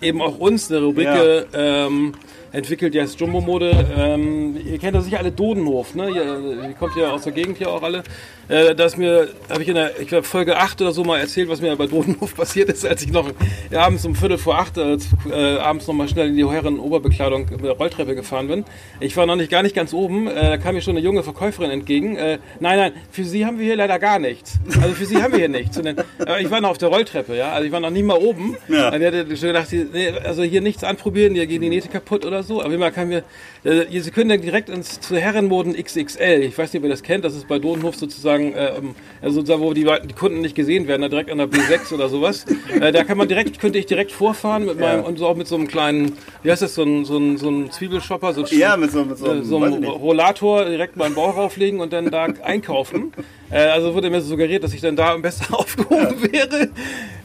eben 0.00 0.20
auch 0.20 0.38
uns 0.38 0.70
eine 0.70 0.80
Rubrik 0.82 1.06
Ja. 1.06 1.42
ähm, 1.86 2.12
entwickelt, 2.50 2.92
die 2.92 3.00
heißt 3.00 3.18
Jumbo 3.18 3.40
Mode. 3.40 3.70
Ähm, 3.96 4.56
ihr 4.64 4.78
kennt 4.78 4.94
ja 4.94 5.00
sicher 5.00 5.18
alle 5.18 5.30
Dodenhof, 5.32 5.94
ne? 5.94 6.10
Ihr, 6.10 6.22
ihr 6.68 6.74
kommt 6.78 6.94
ja 6.96 7.10
aus 7.12 7.22
der 7.22 7.32
Gegend 7.32 7.56
hier 7.58 7.70
auch 7.70 7.82
alle. 7.82 8.02
Äh, 8.48 8.74
da 8.74 8.84
ist 8.84 8.98
mir, 8.98 9.28
habe 9.48 9.62
ich 9.62 9.68
in 9.68 9.74
der 9.74 9.98
ich 10.00 10.08
glaub, 10.08 10.26
Folge 10.26 10.56
8 10.56 10.80
oder 10.82 10.92
so 10.92 11.04
mal 11.04 11.18
erzählt, 11.18 11.48
was 11.48 11.60
mir 11.60 11.74
bei 11.76 11.86
Dodenhof 11.86 12.34
passiert 12.36 12.68
ist, 12.68 12.84
als 12.84 13.02
ich 13.02 13.12
noch 13.12 13.30
abends 13.74 14.04
um 14.04 14.14
Viertel 14.14 14.38
vor 14.38 14.58
acht 14.58 14.76
äh, 14.76 14.96
äh, 15.30 15.58
abends 15.58 15.86
noch 15.86 15.94
mal 15.94 16.08
schnell 16.08 16.28
in 16.28 16.36
die 16.36 16.48
Herren 16.48 16.78
Oberbekleidung 16.78 17.46
mit 17.50 17.64
der 17.64 17.72
Rolltreppe 17.72 18.14
gefahren 18.14 18.48
bin. 18.48 18.64
Ich 19.00 19.16
war 19.16 19.26
noch 19.26 19.36
nicht 19.36 19.50
gar 19.50 19.62
nicht 19.62 19.74
ganz 19.74 19.92
oben, 19.92 20.26
äh, 20.26 20.34
da 20.34 20.56
kam 20.58 20.74
mir 20.74 20.82
schon 20.82 20.96
eine 20.96 21.04
junge 21.04 21.22
Verkäuferin 21.22 21.70
entgegen. 21.70 22.16
Äh, 22.16 22.38
nein, 22.60 22.78
nein, 22.78 22.92
für 23.10 23.24
Sie 23.24 23.46
haben 23.46 23.58
wir 23.58 23.66
hier 23.66 23.76
leider 23.76 23.98
gar 23.98 24.18
nichts. 24.18 24.58
Also 24.80 24.94
für 24.94 25.06
Sie 25.06 25.22
haben 25.22 25.32
wir 25.32 25.38
hier 25.38 25.48
nichts. 25.48 25.78
Und 25.78 25.86
dann, 25.86 25.98
äh, 26.26 26.42
ich 26.42 26.50
war 26.50 26.60
noch 26.60 26.70
auf 26.70 26.78
der 26.78 26.88
Rolltreppe, 26.88 27.36
ja, 27.36 27.52
also 27.52 27.66
ich 27.66 27.72
war 27.72 27.80
noch 27.80 27.90
nie 27.90 28.02
mal 28.02 28.18
oben. 28.18 28.56
Ja. 28.68 28.90
Dann 28.90 29.00
hätte 29.00 29.26
ich 29.30 29.38
schon 29.38 29.48
gedacht, 29.48 29.68
nee, 29.72 30.08
also 30.24 30.42
hier 30.42 30.60
nichts 30.60 30.84
anprobieren, 30.84 31.34
hier 31.34 31.46
gehen 31.46 31.62
die 31.62 31.68
Nähte 31.68 31.88
kaputt 31.88 32.24
oder 32.24 32.42
so. 32.42 32.62
Aber 32.62 32.72
immer 32.72 32.90
kann 32.90 33.08
mir, 33.08 33.24
äh, 33.64 34.00
Sie 34.00 34.10
können 34.10 34.30
dann 34.30 34.40
direkt 34.40 34.68
ins 34.68 35.00
zu 35.00 35.16
Herrenmoden 35.16 35.74
XXL. 35.74 36.42
Ich 36.42 36.56
weiß 36.56 36.72
nicht, 36.72 36.80
ob 36.80 36.84
ihr 36.84 36.90
das 36.90 37.02
kennt. 37.02 37.24
Das 37.24 37.34
ist 37.34 37.46
bei 37.48 37.58
Dodenhof 37.58 37.96
sozusagen, 37.96 38.31
äh, 38.40 38.72
also 39.20 39.36
sozusagen, 39.40 39.62
wo 39.62 39.72
die, 39.72 39.84
die 39.84 40.14
Kunden 40.14 40.40
nicht 40.40 40.54
gesehen 40.54 40.86
werden, 40.88 41.02
da 41.02 41.08
direkt 41.08 41.30
an 41.30 41.38
der 41.38 41.48
B6 41.48 41.92
oder 41.94 42.08
sowas. 42.08 42.44
Äh, 42.80 42.92
da 42.92 43.04
kann 43.04 43.16
man 43.18 43.28
direkt, 43.28 43.58
könnte 43.60 43.78
ich 43.78 43.86
direkt 43.86 44.12
vorfahren 44.12 44.64
mit 44.66 44.80
meinem 44.80 45.04
und 45.04 45.18
so 45.18 45.26
auch 45.26 45.36
mit 45.36 45.46
so 45.46 45.54
einem 45.56 45.68
kleinen, 45.68 46.12
wie 46.42 46.50
heißt 46.50 46.62
das, 46.62 46.74
so 46.74 46.82
ein, 46.82 47.04
so 47.04 47.18
ein, 47.18 47.36
so 47.38 47.48
ein 47.50 47.70
Zwiebelshopper, 47.70 48.32
so 48.32 48.44
Ja, 48.46 48.76
mit 48.76 48.90
so, 48.90 49.04
mit 49.04 49.18
so, 49.18 49.32
äh, 49.32 49.42
so 49.42 49.62
einem. 49.62 49.84
Rollator 49.84 50.64
direkt 50.64 50.96
meinen 50.96 51.14
Bauch 51.14 51.36
rauflegen 51.36 51.80
und 51.80 51.92
dann 51.92 52.10
da 52.10 52.24
einkaufen. 52.42 53.12
Äh, 53.52 53.66
also 53.68 53.92
wurde 53.92 54.08
mir 54.08 54.22
suggeriert, 54.22 54.64
dass 54.64 54.72
ich 54.72 54.80
dann 54.80 54.96
da 54.96 55.12
am 55.12 55.20
besten 55.20 55.52
aufgehoben 55.54 56.22
wäre. 56.32 56.70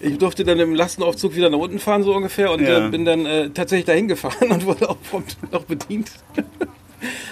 Ich 0.02 0.18
durfte 0.18 0.44
dann 0.44 0.60
im 0.60 0.76
Lastenaufzug 0.76 1.38
wieder 1.38 1.50
nach 1.50 1.58
unten 1.58 1.80
fahren, 1.80 2.04
so 2.04 2.14
ungefähr, 2.14 2.52
und 2.52 2.62
Ja. 2.68 2.86
äh, 2.88 2.90
bin 2.90 3.06
dann 3.06 3.26
äh, 3.26 3.50
tatsächlich 3.50 3.86
dahin 3.86 4.10
gefahren 4.10 4.52
und 4.52 4.66
wurde 4.66 4.90
auch 4.90 4.98
prompt 5.10 5.38
noch 5.54 5.64
bedient. 5.64 6.12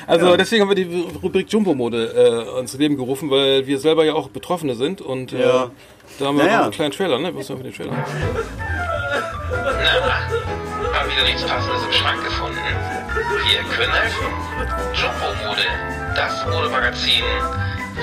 Also 0.08 0.38
deswegen 0.38 0.62
haben 0.62 0.70
wir 0.70 0.76
die 0.76 1.08
Rubrik 1.24 1.52
Jumbo-Mode 1.52 2.48
äh, 2.58 2.60
ins 2.60 2.74
Leben 2.78 2.96
gerufen, 2.96 3.30
weil 3.32 3.66
wir 3.66 3.80
selber 3.80 4.06
ja 4.06 4.14
auch 4.14 4.30
Betroffene 4.30 4.76
sind 4.76 5.02
und 5.02 5.34
äh, 5.34 5.42
Ja. 5.42 5.72
da 6.20 6.26
haben 6.28 6.38
wir 6.38 6.46
Naja. 6.46 6.60
auch 6.60 6.64
einen 6.64 6.72
kleinen 6.72 6.92
Trailer, 6.92 7.20
ne? 7.20 7.36
Was 7.36 7.50
haben 7.50 7.64
wir 7.64 7.72
für 7.74 7.84
den 7.84 7.90
Trailer? 7.92 8.06
Na, 9.52 11.00
haben 11.00 11.12
wieder 11.12 11.24
nichts 11.26 11.44
Passendes 11.44 11.84
im 11.86 11.92
Schrank 11.92 12.24
gefunden. 12.24 12.58
Wir 13.50 13.60
können 13.76 13.94
helfen. 13.94 14.26
Jumbo 14.94 15.48
Mode, 15.48 15.62
das 16.16 16.46
Modemagazin 16.46 17.24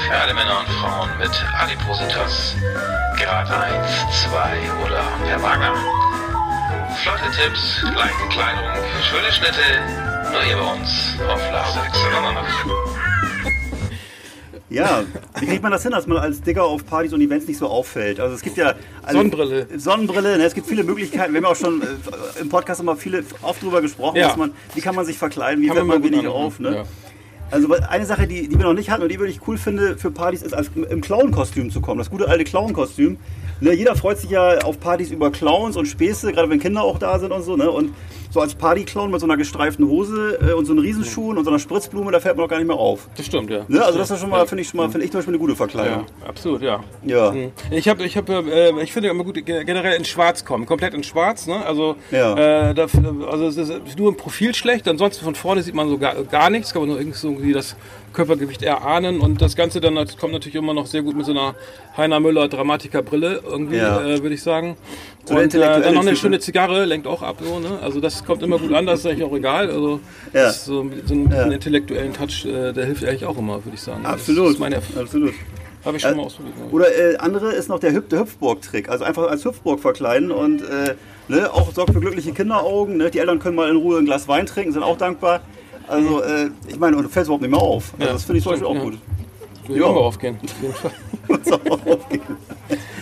für 0.09 0.15
alle 0.17 0.35
Männer 0.35 0.61
und 0.61 0.69
Frauen 0.75 1.09
mit 1.19 1.31
Adipositas, 1.59 2.57
Grad 3.23 3.51
1, 3.51 3.87
2 4.31 4.85
oder 4.85 5.03
per 5.29 5.43
Wagner. 5.43 5.75
Flotte 6.97 7.31
Tipps, 7.37 7.83
leichte 7.97 8.29
Kleidung, 8.29 8.65
schöne 9.03 9.33
Schnitte, 9.33 9.61
nur 10.31 10.43
hier 10.43 10.57
bei 10.57 10.73
uns 10.73 11.17
auf 11.29 11.41
Last 11.51 11.77
Extra 11.87 12.45
Ja, 14.69 15.03
wie 15.41 15.47
kriegt 15.47 15.63
man 15.63 15.73
das 15.73 15.83
hin, 15.83 15.93
dass 15.93 16.07
man 16.07 16.19
als 16.19 16.43
Digger 16.43 16.65
auf 16.65 16.85
Partys 16.87 17.13
und 17.13 17.21
Events 17.21 17.47
nicht 17.49 17.59
so 17.59 17.67
auffällt? 17.67 18.21
Also 18.21 18.35
es 18.35 18.43
gibt 18.43 18.57
ja 18.57 18.75
also 19.03 19.19
Sonnenbrille. 19.19 19.67
Sonnenbrille, 19.77 20.39
ne? 20.39 20.45
es 20.45 20.55
gibt 20.55 20.67
viele 20.67 20.85
Möglichkeiten. 20.85 21.33
Wir 21.33 21.39
haben 21.39 21.45
ja 21.45 21.51
auch 21.51 21.57
schon 21.57 21.83
äh, 21.83 22.41
im 22.41 22.49
Podcast 22.49 22.81
immer 22.81 22.97
viele 22.97 23.25
oft 23.43 23.63
drüber 23.63 23.81
gesprochen, 23.81 24.17
Ja. 24.17 24.29
dass 24.29 24.37
man, 24.37 24.53
wie 24.75 24.81
kann 24.81 24.95
man 24.95 25.05
sich 25.07 25.19
verkleiden, 25.19 25.63
wie 25.63 25.69
Kann 25.69 25.77
fällt 25.77 25.89
man 25.89 26.01
man 26.01 26.11
wenig 26.13 26.27
auf. 26.27 26.61
Ne? 26.61 26.77
ja. 26.77 26.85
Also 27.53 27.69
eine 27.71 28.07
Sache, 28.07 28.27
die, 28.27 28.49
die 28.49 28.57
wir 28.57 28.65
noch 28.65 28.73
nicht 28.73 28.89
hatten 28.89 29.03
und 29.03 29.11
die 29.11 29.19
wirklich 29.19 29.47
cool 29.47 29.59
finde 29.59 29.99
für 29.99 30.11
Partys, 30.11 30.41
ist 30.41 30.55
im 30.75 31.03
Clown-Kostüm 31.03 31.71
zu 31.71 31.83
kommen. 31.83 31.99
Das 31.99 32.09
gute 32.09 32.27
alte 32.27 32.45
Clown-Kostüm. 32.45 33.19
Ne, 33.61 33.75
jeder 33.75 33.95
freut 33.95 34.19
sich 34.19 34.31
ja 34.31 34.59
auf 34.61 34.81
Partys 34.81 35.11
über 35.11 35.31
Clowns 35.31 35.77
und 35.77 35.85
Späße, 35.85 36.33
gerade 36.33 36.49
wenn 36.49 36.61
Kinder 36.61 36.83
auch 36.83 36.99
da 36.99 37.19
sind 37.19 37.31
und 37.31 37.43
so. 37.43 37.57
Ne? 37.57 37.71
Und 37.71 37.91
so 38.33 38.41
als 38.41 38.55
Party-Clown 38.55 39.11
mit 39.11 39.21
so 39.21 39.27
einer 39.27 39.37
gestreiften 39.37 39.87
Hose 39.87 40.39
äh, 40.41 40.53
und 40.55 40.65
so 40.65 40.73
einen 40.73 40.81
Riesenschuhen 40.81 41.37
und 41.37 41.45
so 41.45 41.51
einer 41.51 41.59
Spritzblume, 41.59 42.11
da 42.13 42.19
fällt 42.19 42.37
man 42.37 42.45
doch 42.45 42.51
gar 42.51 42.57
nicht 42.59 42.67
mehr 42.67 42.77
auf. 42.77 43.09
Das 43.17 43.27
stimmt, 43.27 43.51
ja. 43.51 43.65
Ne? 43.69 43.85
Also 43.85 43.99
das 43.99 44.11
ist 44.11 44.21
schon 44.21 44.31
mal, 44.31 44.39
Ja. 44.39 44.47
finde 44.47 44.63
ich 44.63 44.69
schon 44.69 44.79
mal, 44.79 44.89
finde 44.89 45.05
ich 45.05 45.11
zum 45.13 45.19
Beispiel 45.19 45.35
eine 45.35 45.39
gute 45.41 45.55
Verkleidung. 45.55 46.07
Ja, 46.23 46.29
absolut, 46.29 46.63
ja. 46.63 46.81
Ja. 47.05 47.31
Mhm. 47.33 47.53
Ich 47.71 47.89
habe, 47.89 48.03
ich 48.05 48.17
habe, 48.17 48.33
äh, 48.51 48.83
ich 48.83 48.93
finde 48.93 49.11
immer 49.11 49.25
gut 49.25 49.35
ge- 49.45 49.65
generell 49.65 49.97
in 49.99 50.05
Schwarz 50.07 50.45
kommen, 50.45 50.65
komplett 50.65 50.95
in 50.95 51.03
Schwarz. 51.05 51.47
Ne? 51.47 51.65
Also, 51.65 51.97
Ja. 52.11 52.71
äh, 52.71 52.75
da, 52.75 52.87
also 53.31 53.47
es 53.49 53.57
ist 53.59 53.99
nur 53.99 54.09
im 54.09 54.17
Profil 54.17 54.55
schlecht. 54.55 54.89
Ansonsten 54.89 55.25
von 55.25 55.35
vorne 55.35 55.63
sieht 55.63 55.75
man 55.75 55.89
so 55.91 55.99
gar, 55.99 56.15
gar 56.25 56.49
nichts, 56.49 56.73
kann 56.73 56.83
man 56.83 56.89
nur 56.91 57.01
irgendwie 57.01 57.53
das 57.53 57.77
Körpergewicht 58.15 58.63
erahnen 58.63 59.21
und 59.21 59.41
das 59.41 59.57
Ganze 59.57 59.81
dann 59.81 59.95
nat- 59.95 60.19
kommt 60.19 60.33
natürlich 60.35 60.55
immer 60.55 60.75
noch 60.75 60.87
sehr 60.87 61.03
gut 61.03 61.17
mit 61.17 61.25
so 61.27 61.33
einer 61.33 61.55
Heiner 61.97 62.21
Müller 62.21 62.49
Dramatikerbrille 62.49 63.41
irgendwie, 63.47 63.77
Ja. 63.77 64.03
äh, 64.03 64.23
würde 64.23 64.35
ich 64.35 64.43
sagen. 64.43 64.77
So 65.25 65.35
und 65.37 65.55
äh, 65.55 65.59
dann 65.59 65.95
noch 65.95 66.03
eine 66.03 66.17
schöne 66.17 66.37
ne? 66.37 66.41
Zigarre 66.41 66.85
lenkt 66.85 67.07
auch 67.07 67.23
ab, 67.23 67.37
so, 67.41 67.59
ne? 67.61 67.79
Also 67.81 68.01
das 68.01 68.22
kommt 68.27 68.43
immer 68.43 68.59
gut 68.59 68.73
an, 68.73 68.87
das 68.87 69.01
ist 69.01 69.07
eigentlich 69.07 69.25
auch 69.25 69.35
egal. 69.35 69.69
Also 69.71 70.01
Ja. 70.33 70.43
das 70.45 70.57
ist 70.59 70.65
so, 70.67 70.87
so 71.07 71.15
einen 71.15 71.31
Ja. 71.31 71.45
intellektuellen 71.45 72.13
Touch, 72.13 72.45
äh, 72.47 72.73
der 72.73 72.85
hilft 72.87 73.05
eigentlich 73.05 73.25
auch 73.27 73.37
immer, 73.39 73.65
würde 73.65 73.75
ich 73.75 73.81
sagen. 73.81 74.01
Das 74.05 74.13
Absolut. 74.13 74.53
ist 74.53 74.59
meine 74.61 74.77
Absolut. 74.77 75.35
habe 75.85 75.97
ich 75.97 76.03
schon 76.03 76.13
Äh, 76.13 76.17
mal 76.17 76.23
ausprobiert. 76.25 76.55
ja. 76.59 76.73
Oder 76.73 76.87
äh, 77.13 77.17
andere 77.19 77.53
ist 77.53 77.69
noch 77.69 77.79
der, 77.79 77.93
Hüp 77.93 78.09
der 78.09 78.21
Hüpfburg-Trick. 78.21 78.89
Also 78.89 79.05
einfach 79.05 79.29
als 79.29 79.45
Hüpfburg 79.45 79.81
verkleiden 79.81 80.31
und 80.31 80.63
äh, 80.63 80.95
ne, 81.29 81.53
auch 81.53 81.73
sorgt 81.73 81.93
für 81.93 82.01
glückliche 82.01 82.33
Kinderaugen. 82.33 82.97
Ne? 82.97 83.11
Die 83.11 83.19
Eltern 83.19 83.39
können 83.39 83.57
mal 83.57 83.69
in 83.71 83.77
Ruhe 83.77 83.99
ein 83.99 84.05
Glas 84.05 84.29
Wein 84.29 84.47
trinken, 84.47 84.73
sind 84.73 84.83
auch 84.83 84.97
dankbar. 84.99 85.41
Also 85.89 86.23
äh, 86.23 86.51
ich 86.69 86.79
meine, 86.79 86.97
und 86.97 87.03
du 87.03 87.09
fällst 87.09 87.29
überhaupt 87.29 87.43
nicht 87.43 87.51
mehr 87.51 87.61
auf. 87.61 87.93
Also 87.95 88.07
Ja, 88.07 88.13
das 88.13 88.25
finde 88.25 88.39
ich 88.39 88.45
zum 88.45 88.53
Beispiel 88.53 88.69
auch 88.69 88.77
stimmt, 88.77 88.93
gut. 88.93 89.01
Würde 89.67 89.75
ich 89.75 89.81
Ja. 89.81 89.87
auch 89.87 89.95
mal 89.95 90.01
aufgehen. 90.01 90.39
Auf 90.43 90.63
jeden 90.63 90.75
Fall. 90.75 91.61
Aufgehen. 91.93 92.21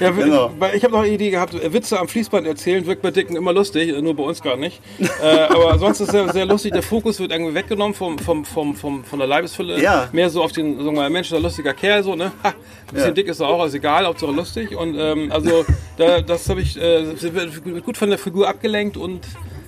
Ja, 0.00 0.11
Genau. 0.11 0.50
weil 0.59 0.75
ich 0.75 0.83
habe 0.83 0.92
noch 0.95 1.00
eine 1.02 1.12
Idee 1.12 1.30
gehabt, 1.30 1.54
äh, 1.54 1.73
Witze 1.73 1.99
am 2.00 2.09
Fließband 2.09 2.47
erzählen 2.47 2.85
wirkt 2.87 3.02
bei 3.02 3.11
Dicken 3.11 3.37
immer 3.37 3.52
lustig, 3.52 3.90
äh, 3.90 4.00
nur 4.02 4.14
bei 4.16 4.23
uns 4.23 4.42
gar 4.42 4.57
nicht. 4.57 4.80
äh, 5.23 5.26
aber 5.42 5.78
sonst 5.78 6.00
ist 6.00 6.09
es 6.09 6.12
sehr, 6.12 6.28
sehr 6.33 6.47
lustig, 6.47 6.73
der 6.73 6.83
Fokus 6.83 7.21
wird 7.21 7.30
irgendwie 7.33 7.54
weggenommen 7.54 7.95
vom, 7.95 8.19
vom, 8.19 8.45
vom, 8.45 8.75
vom, 8.75 9.04
von 9.04 9.19
der 9.19 9.28
Leibesfülle. 9.28 9.80
Ja. 9.80 10.09
Mehr 10.12 10.30
so 10.30 10.42
auf 10.42 10.52
den, 10.52 10.75
sagen 10.76 10.87
wir 10.87 10.92
mal, 11.02 11.11
Mensch, 11.11 11.33
ein 11.33 11.42
lustiger 11.42 11.75
Kerl, 11.75 12.02
so, 12.02 12.14
ne? 12.16 12.33
Ha, 12.42 12.49
ein 12.49 12.54
bisschen 12.92 13.09
Ja. 13.09 13.14
dick 13.14 13.28
ist 13.28 13.40
er 13.40 13.49
auch, 13.49 13.61
also 13.61 13.76
egal, 13.76 14.07
Hauptsache 14.07 14.33
lustig. 14.33 14.76
Und 14.76 14.97
ähm, 14.99 15.30
also 15.30 15.64
da, 15.97 16.21
das 16.21 16.49
habe 16.49 16.61
ich 16.62 16.76
äh, 16.80 17.04
wird 17.35 17.85
gut 17.85 17.97
von 17.97 18.09
der 18.09 18.19
Figur 18.19 18.49
abgelenkt 18.49 18.97
und 18.97 19.21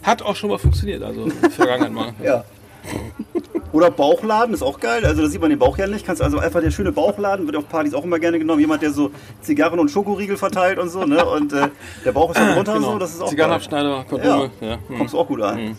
hat 0.03 0.23
auch 0.23 0.35
schon 0.35 0.51
mal 0.51 0.59
funktioniert, 0.59 1.03
also 1.03 1.25
in 1.25 1.33
der 1.41 1.51
Vergangenheit 1.51 1.93
mal. 1.93 2.15
Ja. 2.25 2.45
Oder 3.73 3.91
Bauchladen 3.91 4.55
ist 4.55 4.62
auch 4.62 4.79
geil. 4.79 5.05
Also 5.05 5.23
da 5.23 5.29
sieht 5.29 5.41
man 5.41 5.50
den 5.50 5.59
Bauch 5.59 5.79
ja 5.79 5.87
nicht. 5.87 6.07
Kannst 6.07 6.21
also 6.23 6.38
einfach 6.38 6.61
der 6.61 6.71
schöne 6.71 6.93
Bauchladen 6.93 7.47
wird 7.47 7.57
auf 7.57 7.69
Partys 7.69 7.95
auch 7.95 8.05
immer 8.05 8.19
gerne 8.19 8.38
genommen. 8.38 8.61
Jemand, 8.61 8.83
der 8.83 8.93
so 8.93 9.11
Zigarren 9.41 9.79
und 9.79 9.91
Schokoriegel 9.91 10.37
verteilt 10.37 10.79
und 10.79 10.91
so. 10.91 11.05
Ne? 11.05 11.25
Und 11.25 11.52
äh, 11.52 11.69
der 12.05 12.12
Bauch 12.12 12.31
ist 12.31 12.38
dann 12.38 12.52
runter 12.57 12.81
so. 12.81 12.99
Das 12.99 13.14
ist 13.14 13.23
auch. 13.23 13.29
Zigarrenabschneider, 13.29 14.05
Kondome. 14.09 14.50
Ja. 14.61 14.69
Ja. 14.69 14.79
hm. 14.88 14.99
Kommst 14.99 15.14
auch 15.14 15.26
gut 15.26 15.41
an. 15.43 15.76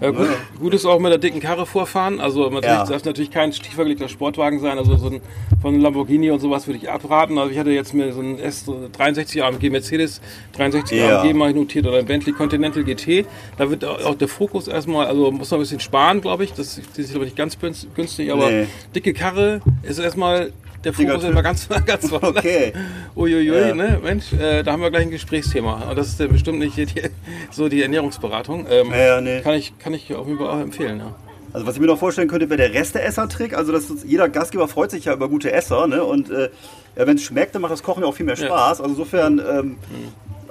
Ja, 0.00 0.10
gut, 0.10 0.28
gut 0.60 0.74
ist 0.74 0.84
auch 0.86 0.98
mit 0.98 1.10
der 1.12 1.18
dicken 1.18 1.40
Karre 1.40 1.66
vorfahren. 1.66 2.20
Also 2.20 2.44
natürlich, 2.50 2.64
Ja. 2.66 2.84
darf 2.84 3.04
natürlich 3.04 3.30
kein 3.30 3.52
tiefergelegter 3.52 4.08
Sportwagen 4.08 4.60
sein. 4.60 4.76
Also 4.78 4.96
so 4.96 5.06
ein 5.08 5.20
von 5.62 5.80
Lamborghini 5.80 6.30
und 6.30 6.40
sowas 6.40 6.66
würde 6.66 6.78
ich 6.78 6.90
abraten. 6.90 7.38
Also 7.38 7.50
ich 7.52 7.58
hatte 7.58 7.70
jetzt 7.70 7.94
mir 7.94 8.12
so 8.12 8.20
ein 8.20 8.38
S63 8.38 9.42
AMG 9.42 9.70
Mercedes 9.70 10.20
63 10.56 10.98
Ja. 10.98 11.20
AMG 11.20 11.32
mal 11.34 11.52
notiert 11.52 11.86
oder 11.86 11.98
ein 11.98 12.06
Bentley 12.06 12.32
Continental 12.32 12.84
GT. 12.84 13.24
Da 13.56 13.70
wird 13.70 13.84
auch 13.84 14.14
der 14.14 14.28
Fokus 14.28 14.68
erstmal, 14.68 15.06
also 15.06 15.30
muss 15.30 15.50
man 15.50 15.60
ein 15.60 15.62
bisschen 15.62 15.80
sparen, 15.80 16.20
glaube 16.20 16.44
ich. 16.44 16.52
Das 16.52 16.78
ist 16.96 17.14
aber 17.14 17.24
nicht 17.24 17.36
ganz 17.36 17.58
günst- 17.58 17.86
günstig, 17.94 18.32
aber 18.32 18.50
Nee. 18.50 18.66
dicke 18.94 19.12
Karre 19.14 19.60
ist 19.82 19.98
erstmal 19.98 20.52
der 20.84 20.92
Fokus 20.92 21.20
Typ. 21.20 21.30
immer 21.30 21.42
ganz, 21.42 21.68
ganz 21.86 22.10
woanders. 22.10 22.36
Okay. 22.44 22.72
Uiuiui, 23.16 23.68
Ja. 23.68 23.74
ne? 23.74 24.00
Mensch, 24.02 24.32
äh, 24.32 24.62
da 24.62 24.72
haben 24.72 24.82
wir 24.82 24.90
gleich 24.90 25.02
ein 25.06 25.10
Gesprächsthema. 25.10 25.88
Und 25.90 25.96
das 25.98 26.08
ist 26.08 26.20
ja 26.20 26.26
bestimmt 26.26 26.58
nicht 26.58 26.76
die, 26.76 26.86
so 27.50 27.68
die 27.68 27.82
Ernährungsberatung. 27.82 28.66
Ähm, 28.70 28.90
Ja, 28.90 28.96
ja, 28.96 29.20
nee. 29.20 29.40
kann, 29.40 29.54
ich, 29.54 29.78
kann 29.78 29.94
ich 29.94 30.14
auf 30.14 30.26
jeden 30.26 30.38
Fall 30.38 30.48
auch 30.48 30.60
empfehlen. 30.60 30.98
Ja. 30.98 31.14
Also 31.52 31.66
was 31.68 31.74
ich 31.76 31.80
mir 31.80 31.86
noch 31.86 31.98
vorstellen 31.98 32.26
könnte, 32.28 32.50
wäre 32.50 32.56
der 32.58 32.74
Reste-Esser-Trick. 32.74 33.56
Also 33.56 33.70
dass 33.72 33.84
jeder 34.04 34.28
Gastgeber 34.28 34.66
freut 34.66 34.90
sich 34.90 35.04
ja 35.04 35.14
über 35.14 35.28
gute 35.28 35.52
Esser. 35.52 35.86
Ne? 35.86 36.02
Und 36.02 36.28
äh, 36.30 36.48
ja, 36.96 37.06
wenn 37.06 37.16
es 37.16 37.22
schmeckt, 37.22 37.54
dann 37.54 37.62
macht 37.62 37.72
das 37.72 37.82
Kochen 37.82 38.02
ja 38.02 38.08
auch 38.08 38.14
viel 38.14 38.26
mehr 38.26 38.34
Ja. 38.36 38.46
Spaß. 38.46 38.80
Also 38.80 38.90
insofern, 38.92 39.38
ähm, 39.38 39.76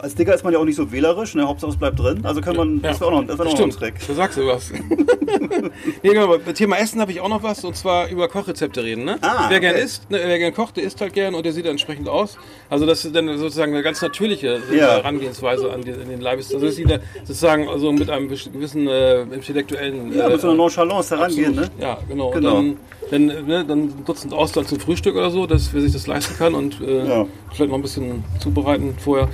als 0.03 0.15
Digger 0.15 0.36
ist 0.36 0.43
man 0.43 0.51
ja 0.51 0.60
auch 0.60 0.65
nicht 0.65 0.75
so 0.75 0.91
wählerisch. 0.91 1.33
Ne? 1.33 1.48
Hauptsache 1.48 1.72
es 1.72 1.77
bleibt 1.77 1.98
drin. 1.98 2.19
Also 2.24 2.41
kann 2.41 2.57
man, 2.57 2.81
das 2.81 3.00
wäre 3.00 3.10
auch 3.10 3.22
noch, 3.22 3.25
das 3.25 3.39
wär 3.39 3.48
auch 3.48 3.53
noch 3.53 3.62
ein 3.62 3.69
Trick. 3.72 3.95
da 4.05 4.13
sagst 4.13 4.38
du 4.38 4.45
was. 4.45 4.69
nee, 6.03 6.10
genau, 6.10 6.27
beim 6.27 6.53
Thema 6.53 6.77
Essen 6.77 7.00
habe 7.00 7.13
ich 7.13 7.22
auch 7.22 7.29
noch 7.29 7.41
was, 7.41 7.63
und 7.63 7.77
zwar 7.77 8.10
über 8.10 8.27
Kochrezepte 8.27 8.83
reden. 8.83 9.05
Ne? 9.05 9.17
Ah, 9.22 9.45
wer 9.48 9.62
gern 9.62 9.75
okay. 9.75 9.86
isst, 9.86 10.12
ne, 10.12 10.19
wer 10.22 10.38
gern 10.39 10.53
kocht, 10.53 10.75
der 10.75 10.83
isst 10.83 11.00
halt 11.00 11.13
gern 11.13 11.36
und 11.36 11.45
der 11.45 11.53
sieht 11.53 11.65
entsprechend 11.65 12.10
aus. 12.10 12.38
Also 12.69 12.86
das 12.86 13.05
ist 13.05 13.15
dann 13.15 13.29
sozusagen 13.38 13.74
eine 13.74 13.81
ganz 13.81 14.01
natürliche 14.01 14.62
Ja. 14.74 14.98
Herangehensweise 14.98 15.72
an 15.72 15.83
die, 15.83 15.91
in 15.91 16.10
den 16.10 16.19
Leibes. 16.19 16.53
Also 16.53 16.65
das 16.65 16.77
ist 16.77 16.89
sozusagen 17.24 17.69
also 17.69 17.93
mit 17.93 18.10
einem 18.10 18.27
gewissen 18.27 18.88
äh, 18.88 19.22
intellektuellen... 19.22 20.13
Ja, 20.13 20.27
äh, 20.27 20.31
mit 20.31 20.41
so 20.41 20.50
einer 20.50 20.57
Nonchalance 20.57 21.15
herangehen. 21.15 21.55
Ne? 21.55 21.69
Ja, 21.79 21.98
genau. 22.10 22.31
Genau. 22.31 22.57
Und 22.57 22.77
dann, 23.10 23.27
dann, 23.29 23.45
ne, 23.45 23.65
dann 23.65 24.03
Dutzend 24.05 24.33
Austern 24.33 24.65
zum 24.65 24.81
Frühstück 24.81 25.15
oder 25.15 25.31
so, 25.31 25.48
dass 25.48 25.74
wer 25.74 25.81
sich 25.81 25.93
das 25.93 26.07
leisten 26.07 26.36
kann 26.38 26.55
und 26.55 26.81
äh, 26.81 27.07
Ja. 27.07 27.25
vielleicht 27.53 27.69
noch 27.69 27.77
ein 27.77 27.81
bisschen 27.81 28.25
zubereiten 28.39 28.95
vorher. 29.00 29.29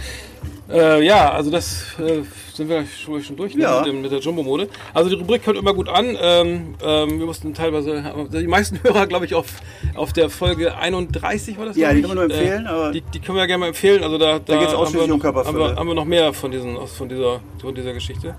Äh, 0.72 1.04
ja, 1.04 1.32
also 1.32 1.50
das 1.50 1.96
äh, 2.00 2.22
sind 2.54 2.70
wir 2.70 2.86
schon, 2.86 3.24
schon 3.24 3.36
durch 3.36 3.56
ne, 3.56 3.64
Ja. 3.64 3.78
mit, 3.80 3.88
dem, 3.88 4.02
mit 4.04 4.12
der 4.12 4.20
Jumbo-Mode. 4.20 4.70
Also 4.94 5.10
die 5.10 5.16
Rubrik 5.16 5.44
kommt 5.44 5.58
immer 5.58 5.74
gut 5.74 5.90
an. 5.90 6.16
Ähm, 6.22 6.76
ähm, 6.84 7.20
wir 7.20 7.26
mussten 7.26 7.54
teilweise, 7.56 8.04
die 8.32 8.46
meisten 8.48 8.80
Hörer, 8.84 9.08
glaube 9.08 9.26
ich, 9.26 9.34
auf, 9.34 9.48
auf 9.96 10.14
der 10.14 10.30
Folge 10.30 10.76
31 10.78 11.58
war 11.58 11.66
das. 11.66 11.76
Ja, 11.76 11.92
die 11.92 12.00
ich. 12.00 12.06
können 12.06 12.20
wir 12.20 12.28
nur 12.28 12.36
empfehlen, 12.36 12.68
aber- 12.68 12.92
die, 12.92 13.02
die 13.02 13.20
können 13.20 13.38
wir 13.38 13.42
ja 13.42 13.48
gerne 13.48 13.62
mal 13.62 13.68
empfehlen. 13.70 14.04
Also 14.04 14.18
da, 14.20 14.38
da, 14.40 14.58
geht's 14.58 14.72
haben 14.74 14.80
ausschließlich 14.80 15.08
wir, 15.08 15.14
um 15.16 15.20
Körperfülle. 15.20 15.64
Haben 15.64 15.72
wir, 15.72 15.80
haben 15.80 15.88
wir 15.88 15.96
noch 15.96 16.06
mehr 16.06 16.34
von, 16.34 16.52
diesen, 16.52 16.78
aus- 16.78 16.94
von, 16.96 17.10
dieser, 17.10 17.40
von 17.60 17.74
dieser 17.74 17.94
Geschichte. 17.94 18.36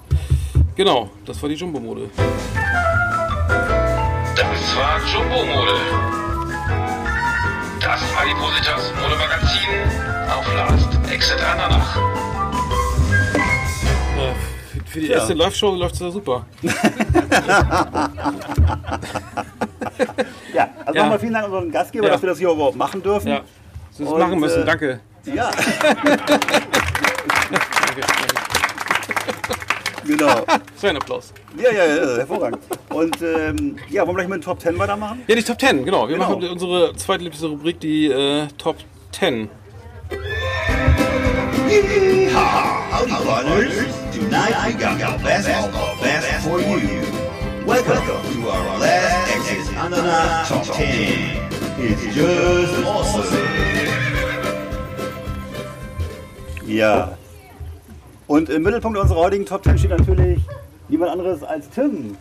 Genau, 0.77 1.11
das 1.27 1.43
war 1.43 1.49
die 1.49 1.57
Jumbo-Mode. 1.57 2.11
Das 4.37 4.77
war 4.77 5.01
Jumbo-Mode. 5.13 5.73
Das 7.81 8.01
Adipositas 8.17 8.93
Modemagazin 9.03 9.69
auf 10.31 10.55
Last 10.55 10.89
Exit 11.13 11.41
Andernach. 11.43 11.99
Für, 14.91 14.99
die 15.01 15.07
Ja. 15.07 15.19
erste 15.19 15.35
Live-Show 15.35 15.75
läuft 15.77 15.95
es 15.95 16.01
ja 16.01 16.11
super. 16.11 16.47
Ja, 20.55 20.69
also 20.85 20.95
Ja. 20.97 21.03
nochmal 21.03 21.19
vielen 21.21 21.33
Dank 21.33 21.45
an 21.47 21.53
unseren 21.53 21.71
Gastgeber, 21.71 22.07
Ja. 22.07 22.13
dass 22.13 22.23
wir 22.23 22.29
das 22.31 22.39
hier 22.39 22.51
überhaupt 22.51 22.77
machen 22.77 23.03
dürfen. 23.03 23.29
Ja, 23.29 23.41
das 23.97 24.09
Und, 24.09 24.19
machen 24.19 24.41
müssen, 24.41 24.63
äh, 24.63 24.65
danke. 24.65 25.01
Ja, 25.27 25.51
danke. 25.93 26.19
genau. 30.07 30.45
So 30.77 30.87
ein 30.89 30.97
Applaus. 30.97 31.33
Ja, 31.57 31.71
ja, 31.71 31.85
ja, 31.87 32.17
hervorragend. 32.19 32.59
Und 32.89 33.17
ähm, 33.23 33.77
ja, 33.91 34.03
wollen 34.07 34.17
wir 34.17 34.25
gleich 34.25 34.29
mit 34.29 34.39
den 34.39 34.43
Top 34.45 34.61
10 34.61 34.79
weitermachen? 34.79 35.23
Ja, 35.27 35.35
die 35.37 35.43
Top 35.43 35.61
10, 35.61 35.85
genau. 35.85 36.09
Wir 36.09 36.17
Genau. 36.17 36.31
machen 36.31 36.49
unsere 36.49 36.95
zweitliebste 36.97 37.47
Rubrik, 37.47 37.79
die 37.81 38.07
äh, 38.07 38.49
Top 38.59 38.77
10. 39.13 39.49
Howdy, 42.91 43.13
partners. 43.25 43.73
Tonight 44.21 44.67
we 44.67 44.73
got 44.75 44.99
the 44.99 45.25
best 45.25 45.49
of 45.49 45.73
the 45.73 46.03
best 46.03 46.47
for 46.47 46.61
you. 46.61 47.01
Welcome 47.65 48.05
to 48.35 48.49
our 48.51 48.79
last 48.79 49.35
Exit 49.35 49.75
Ananas 49.77 50.49
Top 50.49 50.65
10. 50.77 51.49
It's 51.79 52.15
just 52.15 52.85
awesome. 52.85 53.39
Ja. 56.67 57.17
Und 58.27 58.51
im 58.51 58.63
Mittelpunkt 58.63 58.99
unserer 58.99 59.21
heutigen 59.21 59.47
Top 59.47 59.65
10 59.65 59.79
steht 59.79 59.91
natürlich 59.91 60.41
niemand 60.89 61.13
anderes 61.13 61.43
als 61.43 61.71
Tim. 61.71 62.17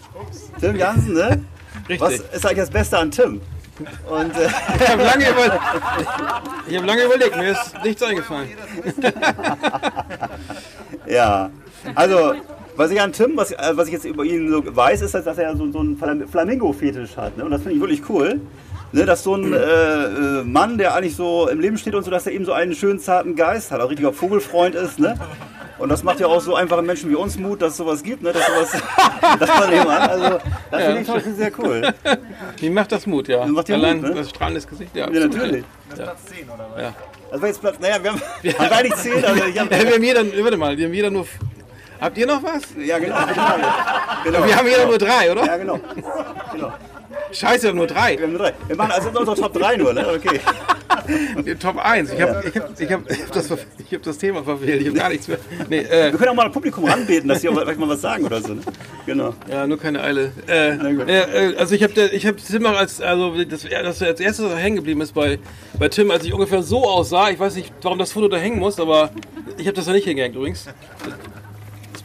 Tim 0.60 0.76
Jansen, 0.78 1.14
ne? 1.16 1.44
Richtig. 1.90 2.00
Was 2.00 2.14
ist 2.14 2.46
eigentlich 2.46 2.60
das 2.60 2.70
Beste 2.70 2.98
an 2.98 3.12
Tim? 3.12 3.42
Und 4.10 4.36
äh, 4.38 4.48
Ich 4.80 4.90
habe 4.90 5.04
lange, 5.04 5.30
über 5.32 5.60
ich 6.68 6.78
hab 6.78 6.86
lange 6.86 7.04
überlegt, 7.04 7.36
mir 7.36 7.52
ist 7.52 7.74
nichts 7.84 8.02
eingefallen. 8.04 8.50
ja, 11.06 11.50
also 11.96 12.34
was 12.76 12.92
ich 12.92 13.02
an 13.02 13.12
Tim, 13.12 13.36
was, 13.36 13.52
äh, 13.52 13.58
was 13.74 13.88
ich 13.88 13.94
jetzt 13.94 14.06
über 14.06 14.24
ihn 14.24 14.50
so 14.50 14.64
weiß, 14.66 15.02
ist, 15.02 15.14
dass 15.14 15.26
er 15.38 15.56
so, 15.58 15.70
so 15.72 15.80
einen 15.80 15.98
Flam- 15.98 16.28
Flamingo-Fetisch 16.28 17.18
hat. 17.18 17.38
Ne? 17.38 17.44
Und 17.44 17.52
das 17.52 17.62
finde 17.62 17.76
ich 17.76 17.82
wirklich 17.82 18.10
cool. 18.10 18.40
Ne, 18.92 19.06
dass 19.06 19.22
so 19.22 19.36
ein 19.36 19.54
äh, 19.54 19.58
äh, 19.58 20.44
Mann, 20.44 20.80
der 20.80 20.96
eigentlich 20.96 21.16
so 21.16 21.48
im 21.48 21.60
Leben 21.60 21.78
steht 21.78 21.94
und 21.94 22.04
so, 22.04 22.10
dass 22.10 22.26
er 22.26 22.32
eben 22.32 22.44
so 22.44 22.54
einen 22.54 22.74
schönen 22.74 23.00
zarten 23.00 23.36
Geist 23.36 23.70
hat, 23.70 23.82
ein 23.82 23.86
richtiger 23.88 24.12
Vogelfreund 24.12 24.74
ist, 24.74 24.98
ne? 24.98 25.16
Und 25.78 25.90
das 25.90 26.02
macht 26.04 26.20
ja 26.20 26.26
auch 26.26 26.42
so 26.42 26.56
einfachen 26.56 26.88
Menschen 26.88 27.10
wie 27.12 27.16
uns 27.16 27.38
Mut, 27.38 27.62
dass 27.62 27.74
es 27.74 27.78
sowas 27.78 28.02
gibt, 28.02 28.24
ne? 28.24 28.34
dass 28.34 28.46
sowas, 28.48 28.72
das 29.40 29.48
man 29.60 29.72
eben 29.72 29.88
an. 29.88 30.10
Also, 30.10 30.40
das 30.72 30.84
finde 30.84 31.02
ich 31.02 31.08
Beispiel 31.08 31.34
sehr 31.36 31.52
cool. 31.60 31.94
Wie 32.58 32.70
macht 32.72 32.92
das 32.92 33.06
Mut, 33.06 33.28
ja. 33.28 33.46
macht 33.46 33.68
dir 33.68 33.76
Allein 33.76 34.02
Mut, 34.02 34.10
ne? 34.10 34.16
das 34.16 34.30
strahlendes 34.32 34.68
Gesicht, 34.68 34.96
ja. 34.96 35.10
Ja, 35.10 35.20
natürlich. 35.28 35.64
Ja. 35.96 36.06
Ja. 36.06 36.94
Das 37.32 37.42
war 37.42 37.48
jetzt 37.48 37.62
Platz, 37.62 37.76
naja, 37.80 37.96
wir 38.02 38.12
haben, 38.12 38.22
haben 38.60 38.70
gar 38.70 38.84
nicht 38.84 38.98
zehn, 38.98 39.24
also 39.24 39.46
ich 39.46 39.60
hab, 39.60 39.72
Ja, 39.72 39.84
wir 39.84 39.94
haben 39.94 40.04
jeder, 40.04 40.44
warte 40.44 40.58
mal, 40.58 40.78
wir 40.78 40.86
haben 40.88 40.94
jeder 40.94 41.12
nur. 41.12 41.28
Habt 42.00 42.18
ihr 42.18 42.28
noch 42.28 42.44
was? 42.44 42.62
ja 42.78 42.98
genau, 43.00 43.18
genau. 43.26 43.44
genau. 44.24 44.46
Wir 44.46 44.56
haben 44.56 44.68
jeder 44.68 44.86
nur 44.86 44.98
drei, 44.98 45.32
oder? 45.32 45.46
Ja, 45.46 45.58
genau. 45.58 45.80
genau. 46.54 46.74
Scheiße, 47.32 47.64
wir 47.64 47.70
haben 47.70 47.78
nur 47.78 47.88
drei. 47.88 48.18
Wir 48.18 48.24
haben 48.24 48.32
nur 48.34 48.42
drei. 48.42 48.54
Wir 48.68 48.76
machen 48.76 48.92
also 48.92 49.10
unsere 49.10 49.36
Top 49.36 49.54
3 49.54 49.78
nur, 49.78 49.94
ne? 49.94 50.08
Okay. 50.08 50.40
Top 51.60 51.78
1. 51.78 52.12
Ich 52.12 52.22
habe 52.22 52.44
ich 52.48 52.56
hab, 52.56 52.80
ich 52.80 52.92
hab, 52.92 53.12
ich 53.12 53.22
hab 53.22 53.32
das, 53.32 53.52
ich 53.78 53.94
hab 53.94 54.04
das 54.04 54.18
Thema 54.18 54.44
verfehlt. 54.44 54.82
Ich 54.82 54.88
habe 54.88 54.98
gar 54.98 55.10
nichts 55.10 55.28
mehr. 55.28 55.38
Nee, 55.70 55.80
äh, 55.80 56.12
Wir 56.12 56.18
können 56.18 56.30
auch 56.30 56.36
mal 56.36 56.46
ein 56.46 56.52
Publikum 56.52 56.86
ranbeten, 56.86 57.28
dass 57.28 57.42
sie 57.42 57.50
auch 57.50 57.60
vielleicht 57.60 57.80
mal 57.80 57.90
was 57.90 58.02
sagen 58.02 58.26
oder 58.26 58.42
so. 58.42 58.54
Ne? 58.54 58.62
Genau. 59.06 59.34
ja, 59.50 59.68
nur 59.68 59.78
keine 59.78 60.02
Eile. 60.02 60.32
Äh, 60.48 60.76
äh, 60.76 61.52
äh, 61.52 61.58
also 61.58 61.76
ich 61.76 61.84
habe 61.84 61.94
ich 62.12 62.26
hab 62.26 62.38
Tim 62.38 62.66
auch 62.66 62.78
als, 62.78 63.02
also 63.02 63.44
das, 63.44 63.68
das 63.70 64.02
als 64.02 64.20
erstes 64.20 64.56
hängen 64.56 64.78
geblieben 64.78 65.02
ist 65.02 65.14
bei, 65.14 65.40
bei 65.78 65.90
Tim, 65.90 66.12
als 66.12 66.26
ich 66.26 66.34
ungefähr 66.34 66.64
so 66.64 66.84
aussah. 66.84 67.30
Ich 67.30 67.40
weiß 67.40 67.56
nicht, 67.56 67.74
warum 67.82 68.00
das 68.00 68.12
Foto 68.12 68.28
da 68.28 68.38
hängen 68.38 68.60
muss, 68.60 68.80
aber 68.80 69.12
ich 69.58 69.68
habe 69.68 69.76
das 69.76 69.86
da 69.86 69.92
nicht 69.92 70.06
hingehängt 70.06 70.36
übrigens. 70.36 70.68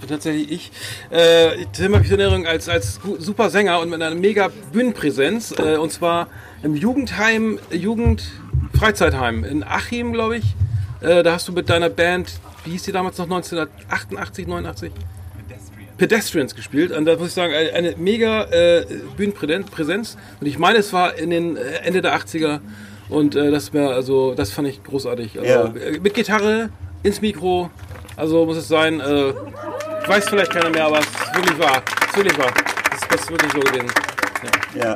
Bin 0.04 0.16
tatsächlich 0.16 0.50
ich. 0.50 0.72
Äh, 1.08 1.64
Tim 1.72 1.94
habe 1.94 2.04
ich 2.04 2.12
in 2.12 2.20
Erinnerung 2.20 2.46
als, 2.46 2.68
als 2.68 3.00
super 3.18 3.48
Sänger 3.48 3.80
und 3.80 3.88
mit 3.88 4.02
einer 4.02 4.14
mega 4.14 4.50
Bühnenpräsenz. 4.70 5.54
Äh, 5.58 5.76
und 5.78 5.92
zwar 5.92 6.28
im 6.62 6.76
Jugendheim, 6.76 7.58
Jugend 7.70 8.22
Freizeitheim 8.78 9.44
in 9.44 9.64
Achim, 9.64 10.12
glaube 10.12 10.36
ich. 10.36 10.44
Äh, 11.00 11.22
da 11.22 11.32
hast 11.32 11.48
du 11.48 11.52
mit 11.52 11.70
deiner 11.70 11.88
Band, 11.88 12.34
wie 12.64 12.72
hieß 12.72 12.82
die 12.82 12.92
damals 12.92 13.16
noch, 13.16 13.24
1988, 13.24 14.46
89? 14.46 14.92
Pedestrians 15.96 16.54
gespielt. 16.54 16.92
Und 16.92 17.06
da 17.06 17.16
muss 17.16 17.28
ich 17.28 17.34
sagen, 17.34 17.54
eine, 17.54 17.72
eine 17.72 17.96
mega 17.96 18.44
äh, 18.44 18.84
Bühnenpräsenz. 19.16 20.18
Und 20.38 20.46
ich 20.46 20.58
meine, 20.58 20.80
es 20.80 20.92
war 20.92 21.16
in 21.16 21.30
den 21.30 21.56
äh, 21.56 21.60
Ende 21.82 22.02
der 22.02 22.14
80er. 22.14 22.60
Und 23.08 23.36
äh, 23.36 23.50
das 23.50 23.72
mir, 23.72 23.88
also 23.88 24.34
das 24.34 24.50
fand 24.50 24.68
ich 24.68 24.84
großartig. 24.84 25.40
Also, 25.40 25.78
äh, 25.78 25.98
Mit 25.98 26.12
Gitarre, 26.12 26.68
ins 27.02 27.22
Mikro. 27.22 27.70
Also 28.16 28.44
muss 28.46 28.56
es 28.56 28.68
sein. 28.68 29.00
Äh, 29.00 29.32
weiß 30.08 30.28
vielleicht 30.28 30.52
keiner 30.52 30.70
mehr, 30.70 30.86
aber 30.86 30.98
es 30.98 31.06
ist 31.06 31.34
wirklich 31.34 31.58
wahr. 31.58 31.82
Es 32.02 32.08
ist 32.08 32.16
wirklich 32.16 32.38
wahr. 32.38 32.52
Das, 32.90 33.00
das 33.08 33.20
ist 33.20 33.30
wirklich 33.30 33.52
so 33.52 33.60
gewesen. 33.60 33.90
Ja. 34.74 34.84
Ja, 34.88 34.94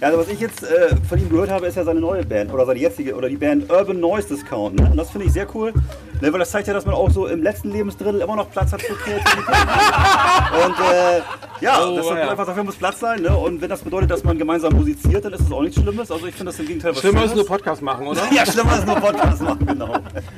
also 0.00 0.18
was 0.18 0.28
ich 0.28 0.40
jetzt 0.40 0.62
äh, 0.62 0.94
von 1.08 1.18
ihm 1.18 1.28
gehört 1.28 1.50
habe, 1.50 1.66
ist 1.66 1.76
ja 1.76 1.84
seine 1.84 2.00
neue 2.00 2.24
Band 2.24 2.52
oder 2.52 2.66
seine 2.66 2.78
jetzige 2.78 3.14
oder 3.14 3.28
die 3.28 3.36
Band 3.36 3.70
Urban 3.70 3.98
Noise 4.00 4.28
Discount. 4.28 4.78
Ne? 4.80 4.88
Und 4.90 4.96
das 4.96 5.10
finde 5.10 5.26
ich 5.26 5.32
sehr 5.32 5.46
cool, 5.54 5.72
ne? 6.20 6.32
weil 6.32 6.38
das 6.38 6.50
zeigt 6.50 6.68
ja, 6.68 6.74
dass 6.74 6.84
man 6.84 6.94
auch 6.94 7.10
so 7.10 7.26
im 7.26 7.42
letzten 7.42 7.70
Lebensdrittel 7.72 8.20
immer 8.20 8.36
noch 8.36 8.50
Platz 8.50 8.72
hat 8.72 8.82
für 8.82 8.94
Kreativität. 8.94 9.44
Und 10.64 10.74
äh, 10.78 11.20
ja, 11.60 11.80
Oh, 11.86 11.96
das 11.96 12.06
ja. 12.06 12.28
einfach 12.28 12.46
dafür 12.46 12.64
muss 12.64 12.76
Platz 12.76 13.00
sein. 13.00 13.22
Ne? 13.22 13.34
Und 13.36 13.60
wenn 13.60 13.70
das 13.70 13.80
bedeutet, 13.82 14.10
dass 14.10 14.22
man 14.24 14.38
gemeinsam 14.38 14.74
musiziert, 14.74 15.24
dann 15.24 15.32
ist 15.32 15.42
das 15.42 15.52
auch 15.52 15.62
nichts 15.62 15.80
Schlimmes. 15.80 16.10
Also 16.10 16.26
ich 16.26 16.34
finde 16.34 16.52
das 16.52 16.60
im 16.60 16.66
Gegenteil 16.66 16.92
was 16.92 17.00
Schlimmer 17.00 17.24
ist 17.24 17.34
nur 17.34 17.46
Podcast 17.46 17.82
machen, 17.82 18.06
oder? 18.06 18.20
Ja, 18.34 18.44
schlimmer 18.44 18.76
ist 18.76 18.86
nur 18.86 18.96
Podcast 18.96 19.42
machen, 19.42 19.66
genau. 19.66 19.94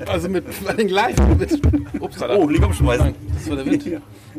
Also 0.07 0.29
mit 0.29 0.45
den 0.79 0.89
live 0.89 1.17
mit 1.39 1.61
Upsala. 2.01 2.35
Oh, 2.37 2.49
Lieg 2.49 2.65
umschmeißen. 2.65 3.15
Das 3.35 3.51
war 3.51 3.57
der 3.57 3.67
Wind. 3.67 3.85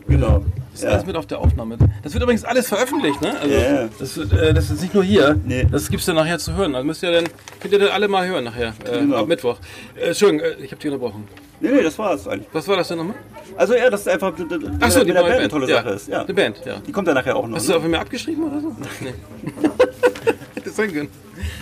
Genau. 0.08 0.44
Das 0.72 0.82
ist 0.82 0.86
alles 0.86 1.06
mit 1.06 1.16
auf 1.16 1.26
der 1.26 1.40
Aufnahme. 1.40 1.78
Das 2.04 2.14
wird 2.14 2.24
übrigens 2.24 2.46
alles 2.46 2.68
veröffentlicht, 2.70 3.22
ne? 3.22 3.34
Also, 3.40 3.54
Ja, 3.54 3.60
ja. 3.84 3.90
das, 4.00 4.18
äh, 4.18 4.54
das 4.54 4.70
ist 4.70 4.82
nicht 4.82 4.94
nur 4.94 5.04
hier. 5.04 5.36
Nee. 5.46 5.66
Das 5.70 5.90
gibt's 5.90 6.06
dann 6.06 6.16
nachher 6.16 6.40
zu 6.40 6.54
hören. 6.56 6.76
Also 6.76 6.86
müsst 6.86 7.04
ihr 7.04 7.12
dann, 7.12 7.26
könnt 7.60 7.74
ihr 7.74 7.80
dann 7.80 7.90
alle 7.90 8.08
mal 8.08 8.28
hören 8.28 8.44
nachher. 8.46 8.74
Äh, 8.86 9.00
Genau. 9.00 9.18
Ab 9.18 9.28
Mittwoch. 9.28 9.58
Äh, 9.96 10.08
Entschuldigung, 10.10 10.46
äh, 10.46 10.64
ich 10.64 10.72
habe 10.72 10.82
dich 10.82 10.92
unterbrochen. 10.92 11.28
Nee, 11.60 11.70
nee, 11.72 11.84
das 11.84 11.98
war 12.00 12.14
es 12.14 12.28
eigentlich. 12.28 12.48
Was 12.54 12.68
war 12.68 12.78
das 12.78 12.88
denn 12.88 12.98
nochmal? 13.00 13.16
Also 13.58 13.74
ja, 13.76 13.90
das 13.90 14.02
ist 14.02 14.08
einfach 14.08 14.34
d- 14.34 14.46
d- 14.46 14.58
Ach 14.80 14.92
so, 14.92 15.04
die 15.04 15.12
neue 15.12 15.24
Band 15.24 15.26
eine 15.34 15.40
Band. 15.42 15.52
tolle 15.52 15.70
ja. 15.70 15.76
Sache 15.84 15.90
ist. 15.90 16.08
Ja. 16.08 16.24
Die 16.24 16.32
Band, 16.34 16.62
ja. 16.66 16.78
Die 16.86 16.92
kommt 16.94 17.08
ja 17.10 17.14
nachher 17.14 17.36
auch 17.36 17.46
noch. 17.48 17.58
Hast 17.58 17.68
ne? 17.68 17.74
du 17.74 17.80
auf 17.80 17.86
mir 17.86 18.00
abgeschrieben 18.00 18.44
oder 18.50 18.62
so? 18.62 18.76
Nee. 19.02 19.14
Hätte 20.56 20.70
sein 20.70 20.94
können. 20.94 21.10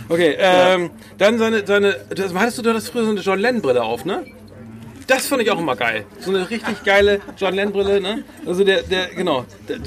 Okay, 0.10 0.36
ähm, 0.40 0.92
dann 1.18 1.40
seine, 1.40 1.66
seine, 1.66 1.96
das, 2.16 2.34
hattest 2.36 2.58
du 2.60 2.62
da 2.62 2.74
das 2.74 2.90
früher 2.90 3.06
so 3.06 3.12
eine 3.12 3.22
John 3.22 3.40
Lennon 3.40 3.62
Brille 3.62 3.82
auf, 3.84 4.06
ne? 4.06 4.24
Das 5.08 5.28
fand 5.28 5.42
ich 5.42 5.50
auch 5.52 5.60
immer 5.60 5.76
geil. 5.76 6.06
So 6.20 6.32
eine 6.32 6.50
richtig 6.50 6.84
geile 6.84 7.22
John 7.38 7.54
Lennon 7.56 7.74
Brille, 7.74 8.02
ne? 8.02 8.24
Also 8.46 8.64
der, 8.64 8.84
der, 8.84 9.08
genau. 9.08 9.46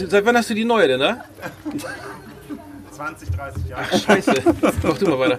Seit 0.08 0.24
wann 0.24 0.36
hast 0.36 0.48
du 0.50 0.54
die 0.54 0.64
neue 0.64 0.88
denn, 0.88 0.98
ne? 1.00 1.22
20, 2.92 3.30
30 3.30 3.66
Jahre. 3.68 3.84
Ach, 3.90 3.98
scheiße. 4.04 4.32
Mach 4.82 4.98
du 4.98 5.06
mal 5.06 5.18
weiter. 5.20 5.38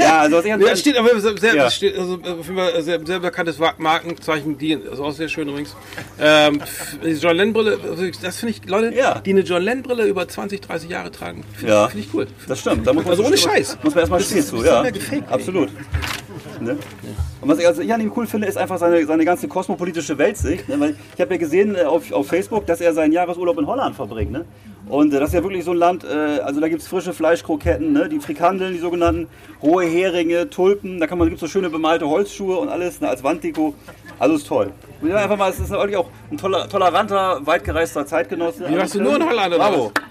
Ja, 0.00 0.20
also 0.20 0.36
was 0.38 0.44
ich 0.44 0.50
Ja, 0.56 0.76
steht 0.76 0.96
aber 0.96 1.20
sehr, 1.20 1.36
sehr, 1.38 1.54
Ja. 1.54 1.70
steht, 1.70 1.96
also, 1.96 2.14
auf 2.14 2.46
jeden 2.46 2.56
Fall 2.56 2.82
sehr, 2.82 3.06
sehr 3.06 3.20
bekanntes 3.20 3.58
Markenzeichen, 3.78 4.58
die 4.58 4.72
ist 4.72 4.98
auch 4.98 5.12
sehr 5.12 5.28
schön 5.28 5.48
übrigens. 5.48 5.76
Ähm, 6.20 6.60
die 7.04 7.10
John 7.12 7.36
Lennon 7.36 7.52
Brille, 7.52 7.78
also 7.88 8.04
das 8.22 8.38
finde 8.38 8.54
ich, 8.54 8.68
Leute, 8.68 8.96
Ja. 8.96 9.20
die 9.20 9.30
eine 9.30 9.40
John 9.42 9.62
Lennon 9.62 9.82
Brille 9.84 10.06
über 10.06 10.26
20, 10.26 10.60
30 10.60 10.90
Jahre 10.90 11.12
tragen, 11.12 11.44
finde 11.54 11.72
Ja. 11.72 11.88
find 11.88 12.04
ich 12.04 12.14
cool. 12.14 12.26
Das 12.48 12.58
stimmt. 12.60 12.84
Da 12.86 12.92
muss 12.92 13.04
man 13.04 13.10
Also 13.12 13.24
ohne 13.24 13.36
Scheiß. 13.36 13.78
Muss 13.84 13.94
man 13.94 14.00
erstmal 14.00 14.18
Das 14.20 14.28
stehen 14.28 14.38
ist- 14.38 14.48
zu, 14.48 14.64
ja. 14.64 14.82
gefaked, 14.90 15.12
ey. 15.12 15.22
Ne? 16.60 16.76
Und 17.40 17.48
was 17.48 17.58
ich, 17.58 17.66
also 17.66 17.82
ich 17.82 17.92
an 17.92 18.00
ihm 18.00 18.12
cool 18.16 18.26
finde, 18.26 18.46
ist 18.46 18.56
einfach 18.56 18.78
seine, 18.78 19.04
seine 19.06 19.24
ganze 19.24 19.48
kosmopolitische 19.48 20.18
Weltsicht. 20.18 20.68
Ne? 20.68 20.80
Weil 20.80 20.96
ich 21.14 21.20
habe 21.20 21.34
ja 21.34 21.38
gesehen 21.38 21.74
äh, 21.74 21.82
auf, 21.82 22.10
auf 22.12 22.26
Facebook, 22.26 22.66
dass 22.66 22.80
er 22.80 22.92
seinen 22.94 23.12
Jahresurlaub 23.12 23.58
in 23.58 23.66
Holland 23.66 23.96
verbringt. 23.96 24.32
Ne? 24.32 24.44
Und 24.88 25.12
äh, 25.12 25.20
das 25.20 25.30
ist 25.30 25.34
ja 25.34 25.42
wirklich 25.42 25.64
so 25.64 25.72
ein 25.72 25.76
Land, 25.76 26.04
äh, 26.04 26.40
also 26.40 26.60
da 26.60 26.68
gibt 26.68 26.82
es 26.82 26.88
frische 26.88 27.12
Fleischkroketten, 27.12 27.92
ne? 27.92 28.08
die 28.08 28.20
Frikandeln, 28.20 28.72
die 28.72 28.78
sogenannten, 28.78 29.28
rohe 29.62 29.84
Heringe, 29.84 30.50
Tulpen, 30.50 31.00
da 31.00 31.06
kann 31.06 31.18
man, 31.18 31.28
gibt 31.28 31.40
so 31.40 31.46
schöne 31.46 31.70
bemalte 31.70 32.08
Holzschuhe 32.08 32.56
und 32.56 32.68
alles 32.68 33.00
ne? 33.00 33.08
als 33.08 33.22
Wanddeko. 33.22 33.74
Also 34.18 34.34
ist 34.34 34.48
toll. 34.48 34.72
Und 35.00 35.10
ja, 35.10 35.16
einfach 35.16 35.36
mal, 35.36 35.50
es 35.50 35.60
ist 35.60 35.70
wirklich 35.70 35.96
auch 35.96 36.10
ein 36.30 36.38
toller, 36.38 36.68
toleranter, 36.68 37.40
weitgereister 37.44 38.04
Zeitgenosse. 38.04 38.68
Wie 38.68 38.76
warst 38.76 38.96
du 38.96 39.00
nur 39.00 39.14
in 39.14 39.24
Holland, 39.24 39.54
oder 39.54 39.58
Bravo. 39.58 39.92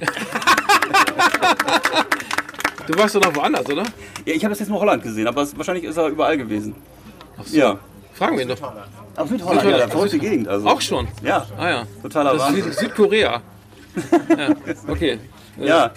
Du 2.88 2.98
warst 2.98 3.16
doch 3.16 3.22
noch 3.22 3.36
woanders, 3.36 3.66
oder? 3.70 3.84
Ja, 4.26 4.34
ich 4.34 4.44
habe 4.44 4.52
das 4.52 4.60
jetzt 4.60 4.70
nur 4.70 4.80
Holland 4.80 5.04
gesehen, 5.04 5.28
aber 5.28 5.42
es, 5.42 5.56
wahrscheinlich 5.58 5.84
ist 5.86 5.98
er 5.98 6.08
überall 6.08 6.38
gewesen. 6.38 6.76
so. 7.44 7.58
Ja. 7.58 7.80
Fragen 8.14 8.36
wir 8.38 8.44
ihn 8.44 8.50
doch. 8.50 8.58
Aus 9.16 9.30
Südholland, 9.30 9.56
ja, 9.58 9.62
Südholland. 9.64 9.92
verrückte 9.92 10.20
Gegend. 10.20 10.48
Also. 10.48 10.68
Auch 10.68 10.82
schon? 10.82 11.08
Ja, 11.24 11.46
Ah 11.58 11.70
ja. 11.70 11.84
totaler 12.02 12.34
Das 12.34 12.42
ist 12.42 12.48
Wahnsinn. 12.48 12.64
Süd 12.64 12.74
Südkorea. 12.80 13.42
ja. 14.38 14.56
Okay. 14.88 15.20
Äh, 15.60 15.68
Ja, 15.68 15.92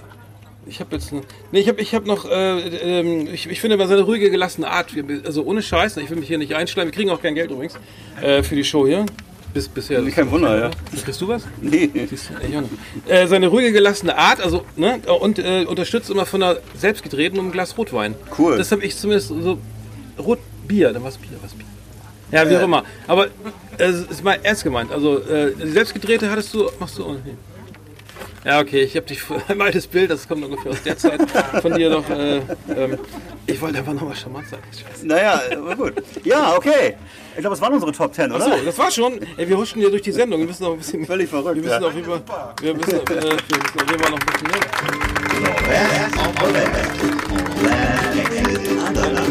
Ich 0.66 0.80
habe 0.80 0.96
jetzt, 0.96 1.12
ne- 1.12 1.22
nee, 1.52 1.60
ich 1.60 1.68
habe, 1.68 1.80
ich 1.80 1.94
habe 1.94 2.06
noch, 2.06 2.24
äh, 2.30 3.00
ähm, 3.00 3.28
ich, 3.32 3.48
ich 3.48 3.60
finde, 3.60 3.78
bei 3.78 3.86
seine 3.86 4.02
ruhige, 4.02 4.30
gelassene 4.30 4.68
Art, 4.70 4.88
also 5.24 5.42
ohne 5.44 5.62
Scheiß, 5.62 5.96
ich 5.98 6.10
will 6.10 6.18
mich 6.18 6.28
hier 6.28 6.38
nicht 6.38 6.54
einschleimen, 6.54 6.92
wir 6.92 6.96
kriegen 6.96 7.10
auch 7.10 7.20
kein 7.22 7.34
Geld 7.34 7.50
übrigens 7.50 7.78
äh, 8.20 8.42
für 8.42 8.54
die 8.54 8.64
Show 8.64 8.86
hier. 8.86 9.06
Bis, 9.52 9.68
bisher. 9.68 10.02
kein 10.10 10.30
Wunder, 10.30 10.58
ja. 10.58 10.70
Kriegst 11.04 11.20
du 11.20 11.28
was? 11.28 11.42
Nee. 11.60 11.90
Siehst 12.08 12.30
du? 12.30 12.46
Ich 12.46 12.56
auch 12.56 12.60
nicht. 12.60 12.72
Äh, 13.08 13.26
seine 13.26 13.48
ruhige, 13.48 13.72
gelassene 13.72 14.16
Art, 14.16 14.40
also, 14.40 14.64
ne, 14.76 15.00
und 15.20 15.38
äh, 15.38 15.64
unterstützt 15.64 16.08
immer 16.10 16.24
von 16.24 16.42
einer 16.42 16.58
selbstgedrehten 16.76 17.38
um 17.38 17.50
Glas 17.50 17.76
Rotwein. 17.76 18.14
Cool. 18.38 18.58
Das 18.58 18.70
habe 18.70 18.84
ich 18.84 18.96
zumindest 18.96 19.28
so, 19.28 19.58
Rotbier, 20.18 20.92
dann 20.92 21.02
was 21.02 21.18
Bier, 21.18 21.30
was 21.42 21.52
Bier. 21.54 21.66
Ja, 22.30 22.48
wie 22.48 22.56
auch 22.56 22.62
immer. 22.62 22.84
Aber 23.08 23.26
äh, 23.26 23.84
es 23.84 24.02
ist 24.02 24.22
mal 24.22 24.38
ernst 24.42 24.62
gemeint. 24.62 24.92
Also, 24.92 25.18
äh, 25.18 25.52
selbstgedrehte 25.66 26.30
hattest 26.30 26.54
du, 26.54 26.70
machst 26.78 26.96
du 26.98 27.04
auch 27.04 27.12
nicht. 27.14 27.24
Ja, 28.44 28.60
okay, 28.60 28.82
ich 28.82 28.96
habe 28.96 29.06
dich 29.06 29.20
ein 29.48 29.60
altes 29.60 29.86
Bild, 29.86 30.10
das 30.10 30.26
kommt 30.26 30.44
ungefähr 30.44 30.72
aus 30.72 30.82
der 30.82 30.96
Zeit 30.96 31.20
von 31.60 31.74
dir 31.74 31.90
noch. 31.90 32.08
Äh, 32.08 32.38
ähm, 32.74 32.98
ich 33.46 33.60
wollte 33.60 33.78
einfach 33.78 33.92
nochmal 33.92 34.16
charmant 34.16 34.48
sein. 34.48 34.60
Scheiße. 34.72 35.06
Naja, 35.06 35.40
aber 35.56 35.76
gut. 35.76 35.94
Ja, 36.24 36.56
okay. 36.56 36.96
Ich 37.34 37.40
glaube, 37.40 37.54
es 37.54 37.60
waren 37.60 37.74
unsere 37.74 37.92
Top 37.92 38.14
10, 38.14 38.32
oder? 38.32 38.46
Achso, 38.46 38.64
das 38.64 38.78
war 38.78 38.90
schon. 38.90 39.20
Ey, 39.36 39.48
wir 39.48 39.58
huschen 39.58 39.80
hier 39.80 39.90
durch 39.90 40.02
die 40.02 40.12
Sendung. 40.12 40.40
Wir 40.40 40.46
müssen 40.46 40.62
noch 40.62 40.72
ein 40.72 40.78
bisschen. 40.78 41.04
Völlig 41.04 41.28
verrückt, 41.28 41.56
Wir 41.56 41.62
müssen 41.62 41.82
ja. 41.82 41.88
auf 41.88 41.94
jeden 41.94 42.06
Fall. 42.06 42.22
Wir 42.60 42.74
müssen, 42.74 42.94
äh, 42.94 43.08
wir 43.08 43.16
müssen 43.16 43.80
auf 43.80 43.90
jeden 43.90 44.02
Fall 44.02 44.10
noch 44.10 44.20
ein 44.20 44.26
bisschen 44.26 44.48
mehr. 49.20 49.29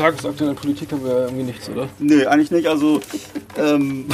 Tagesaktuellen 0.00 0.56
Politik 0.56 0.92
haben 0.92 1.04
wir 1.04 1.12
ja 1.12 1.24
irgendwie 1.24 1.44
nichts, 1.44 1.68
oder? 1.68 1.88
Nee, 1.98 2.24
eigentlich 2.26 2.50
nicht. 2.50 2.66
Also, 2.66 3.00
ähm, 3.56 4.06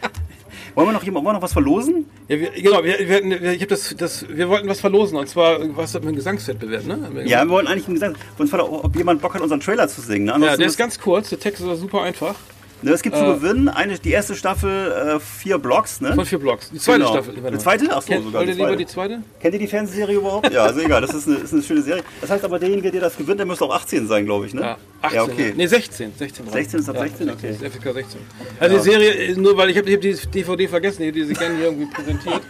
wollen 0.74 0.88
wir 0.88 0.92
noch 0.92 1.02
jemand, 1.02 1.24
wollen 1.24 1.34
wir 1.34 1.38
noch 1.38 1.42
was 1.42 1.52
verlosen? 1.52 2.06
Ja, 2.28 2.40
wir, 2.40 2.50
genau, 2.50 2.82
wir, 2.82 2.98
wir, 2.98 3.40
wir, 3.42 3.52
ich 3.52 3.66
das, 3.66 3.94
das, 3.96 4.26
wir 4.28 4.48
wollten 4.48 4.68
was 4.68 4.80
verlosen 4.80 5.18
und 5.18 5.28
zwar 5.28 5.58
was 5.76 5.94
mit 5.94 6.04
einem 6.04 6.16
Gesangswettbewerb, 6.16 6.86
ne? 6.86 7.08
Wir 7.12 7.26
Ja, 7.26 7.44
wir 7.44 7.50
wollten 7.50 7.68
eigentlich 7.68 7.86
gesagt, 7.86 8.16
uns 8.38 8.52
war 8.52 8.72
ob 8.72 8.96
jemand 8.96 9.20
Bock 9.20 9.34
hat, 9.34 9.42
unseren 9.42 9.60
Trailer 9.60 9.88
zu 9.88 10.00
singen. 10.00 10.26
Ne? 10.26 10.46
ja, 10.46 10.56
der 10.56 10.66
ist 10.66 10.78
ganz 10.78 10.98
kurz, 10.98 11.28
der 11.28 11.38
Text 11.38 11.62
ist 11.62 11.80
super 11.80 12.02
einfach. 12.02 12.34
Ne, 12.82 12.92
es 12.92 13.02
gibt 13.02 13.16
zu 13.16 13.22
äh, 13.24 13.34
gewinnen 13.34 13.68
eine, 13.68 13.98
die 13.98 14.10
erste 14.10 14.34
Staffel, 14.34 14.92
äh, 14.92 15.20
vier 15.20 15.58
Blocks. 15.58 16.00
Ne? 16.00 16.14
Von 16.14 16.24
vier 16.24 16.38
Blocks. 16.38 16.70
Die 16.70 16.78
zweite 16.78 16.98
Genau. 17.00 17.12
Staffel. 17.12 17.34
Die 17.52 17.58
zweite? 17.58 17.84
Ach 17.90 18.02
so, 18.02 18.08
Kennt, 18.08 18.24
sogar 18.24 18.40
Wollt 18.40 18.48
ihr 18.50 18.54
lieber 18.56 18.76
die 18.76 18.86
zweite? 18.86 19.22
Kennt 19.40 19.54
ihr 19.54 19.60
die 19.60 19.66
Fernsehserie 19.66 20.16
überhaupt? 20.16 20.52
Ja, 20.52 20.64
also 20.64 20.80
egal, 20.80 21.00
das 21.00 21.14
ist 21.14 21.26
eine, 21.28 21.36
ist 21.38 21.52
eine 21.52 21.62
schöne 21.62 21.82
Serie. 21.82 22.02
Das 22.20 22.30
heißt 22.30 22.44
aber, 22.44 22.58
derjenige, 22.58 22.90
der 22.90 23.00
das 23.02 23.16
gewinnt, 23.16 23.38
der 23.38 23.46
müsste 23.46 23.64
auch 23.64 23.74
18 23.74 24.06
sein, 24.08 24.24
glaube 24.24 24.46
ich, 24.46 24.54
ne? 24.54 24.60
Ja, 24.62 24.76
18. 25.02 25.16
Ja, 25.16 25.22
okay. 25.24 25.52
Nee, 25.56 25.66
16. 25.66 26.12
16, 26.18 26.44
dran. 26.44 26.52
16 26.54 26.80
ist 26.80 26.88
ab 26.88 26.98
16, 26.98 27.26
ja, 27.28 27.32
okay. 27.34 27.50
ist 27.50 27.64
FSK 27.64 27.92
16. 27.94 28.20
Also 28.58 28.76
die 28.76 28.82
Serie, 28.82 29.10
äh, 29.12 29.34
nur 29.34 29.56
weil 29.56 29.70
ich 29.70 29.78
habe 29.78 29.92
hab 29.92 30.00
die 30.00 30.14
DVD 30.14 30.68
vergessen, 30.68 31.02
die 31.02 31.12
die 31.12 31.24
sie 31.24 31.34
gerne 31.34 31.56
hier 31.56 31.66
irgendwie 31.66 31.86
präsentiert. 31.86 32.40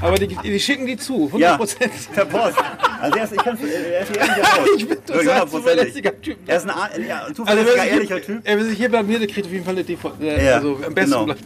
Aber 0.00 0.16
die, 0.16 0.28
die 0.28 0.60
schicken 0.60 0.86
die 0.86 0.96
zu, 0.96 1.26
100 1.26 1.40
Ja, 1.40 1.56
Prozent. 1.56 1.92
per 2.14 2.24
Post. 2.24 2.56
Also 3.00 3.16
er 3.18 3.24
ist, 3.24 3.32
ich 3.32 3.38
kann's, 3.38 3.60
er 3.62 4.00
ist 4.02 4.10
ein 4.10 4.16
ehrlicher 4.16 4.52
Haus. 4.52 4.68
Ich 4.78 4.88
bin 4.88 5.04
total 5.04 5.48
zuverlässiger 5.48 6.20
Typ. 6.20 6.36
Er 6.46 6.56
ist 6.56 6.68
ein, 6.68 6.68
ja, 7.06 7.16
ein 7.16 7.20
Also 7.22 7.34
zuverlässiger, 7.34 7.82
sich, 7.82 7.92
ehrlicher 7.92 8.22
Typ. 8.22 8.40
wer 8.44 8.64
sich 8.64 8.76
hier 8.78 8.88
blamiert, 8.88 9.20
der 9.20 9.28
kriegt 9.28 9.46
auf 9.46 9.52
jeden 9.52 9.64
Fall 9.64 9.74
eine 9.78 9.84
DVD. 9.84 10.24
Äh, 10.24 10.46
Ja, 10.46 10.54
also 10.56 10.78
am 10.86 10.94
besten 10.94 11.10
genau. 11.10 11.24
bleibt. 11.24 11.42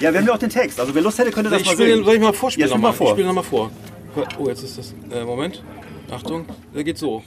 Ja, 0.00 0.12
wir 0.12 0.20
haben 0.20 0.26
ja 0.26 0.34
auch 0.34 0.38
den 0.38 0.50
Text. 0.50 0.80
Also 0.80 0.94
wer 0.94 1.02
Lust 1.02 1.18
hätte, 1.18 1.30
könnte 1.30 1.50
das 1.50 1.60
Ich 1.60 1.66
mal 1.66 1.76
singen. 1.76 2.04
soll 2.04 2.14
ich 2.14 2.20
mal 2.20 2.32
vorspielen? 2.32 2.68
Ja, 2.68 2.74
spiel 2.74 2.82
noch 2.82 2.88
mal 2.90 2.96
vor. 2.96 3.06
Ich 3.06 3.12
spiele 3.12 3.26
nochmal 3.28 3.44
vor. 3.44 3.70
Oh, 4.38 4.48
jetzt 4.48 4.62
ist 4.62 4.78
das. 4.78 4.94
Äh, 5.10 5.24
Moment. 5.24 5.62
Achtung. 6.10 6.44
Der 6.74 6.84
geht 6.84 6.98
so. 6.98 7.22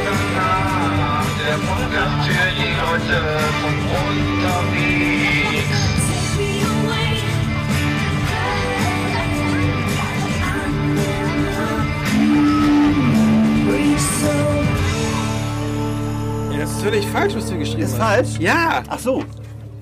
falsch, 17.18 17.36
was 17.36 17.50
du 17.50 17.58
geschrieben 17.58 17.82
Ist 17.84 18.00
hast. 18.00 18.10
falsch? 18.10 18.40
Ja. 18.40 18.84
Ach 18.88 19.00
so. 19.00 19.24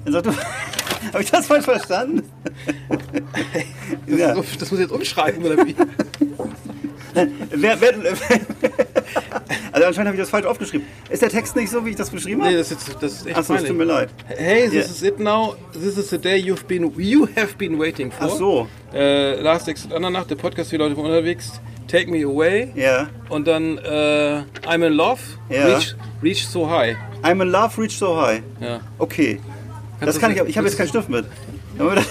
Dann 0.06 0.24
du. 0.24 0.32
Habe 1.14 1.24
ich 1.24 1.32
das 1.32 1.46
falsch 1.48 1.66
verstanden? 1.66 2.24
ja. 4.08 4.34
Das, 4.34 4.46
das 4.58 4.72
muss 4.72 4.80
ich 4.80 4.86
jetzt 4.86 4.92
umschreiben, 4.92 5.44
oder 5.44 5.66
wie? 5.66 5.76
Wer, 7.52 7.80
wer, 7.80 7.94
also 9.72 9.88
anscheinend 9.88 10.08
habe 10.10 10.16
ich 10.18 10.20
das 10.20 10.30
falsch 10.30 10.46
aufgeschrieben. 10.46 10.86
Ist 11.10 11.22
der 11.22 11.30
Text 11.30 11.56
nicht 11.56 11.70
so, 11.70 11.86
wie 11.86 11.92
ich 11.92 11.96
das 11.96 12.10
beschrieben 12.10 12.42
habe? 12.42 12.52
Nee, 12.52 12.58
das 12.58 12.72
ist, 12.74 12.94
das 13.00 13.14
ist 13.14 13.28
echt 13.28 13.38
Achso, 13.38 13.54
es 13.54 13.64
tut 13.64 13.78
mir 13.78 13.86
leid. 13.86 14.10
Hey, 14.28 14.66
this 14.70 14.74
Ja. 14.74 14.80
is 14.82 15.02
it 15.02 15.20
now. 15.20 15.56
This 15.72 15.98
is 15.98 16.10
the 16.10 16.18
day 16.18 16.36
you've 16.36 16.66
been, 16.68 16.92
you 16.98 17.26
have 17.38 17.56
been 17.58 17.80
waiting 17.80 18.12
for. 18.12 18.26
Ach 18.26 18.30
so. 18.32 18.68
Äh, 18.94 19.40
Last 19.40 19.70
Exit 19.70 19.94
Andernach, 19.94 20.26
der 20.26 20.36
Podcast 20.36 20.72
für 20.72 20.78
Leute 20.78 20.96
von 20.96 21.06
unterwegs. 21.06 21.62
Take 21.88 22.10
me 22.10 22.24
away. 22.24 22.72
Ja. 22.76 23.08
Und 23.30 23.48
dann 23.48 23.78
äh, 23.78 24.44
I'm 24.68 24.86
in 24.86 24.94
love. 24.94 25.20
Ja. 25.50 25.66
Reach, 25.68 25.96
reach 26.24 26.48
so 26.48 26.70
high. 26.70 26.96
I'm 27.24 27.42
in 27.42 27.50
love, 27.50 27.80
reach 27.82 27.98
so 27.98 28.16
high. 28.20 28.42
Ja. 28.60 28.82
Okay. 28.98 29.40
Kannst 30.00 30.16
das 30.16 30.20
kann 30.22 30.32
ich, 30.32 30.40
aber 30.40 30.50
ich 30.50 30.58
habe 30.58 30.68
jetzt 30.68 30.78
keinen 30.78 30.90
Stift 30.90 31.10
mit. 31.10 31.26
Wollen 31.78 31.90
wir 31.92 31.96
das? 31.96 32.08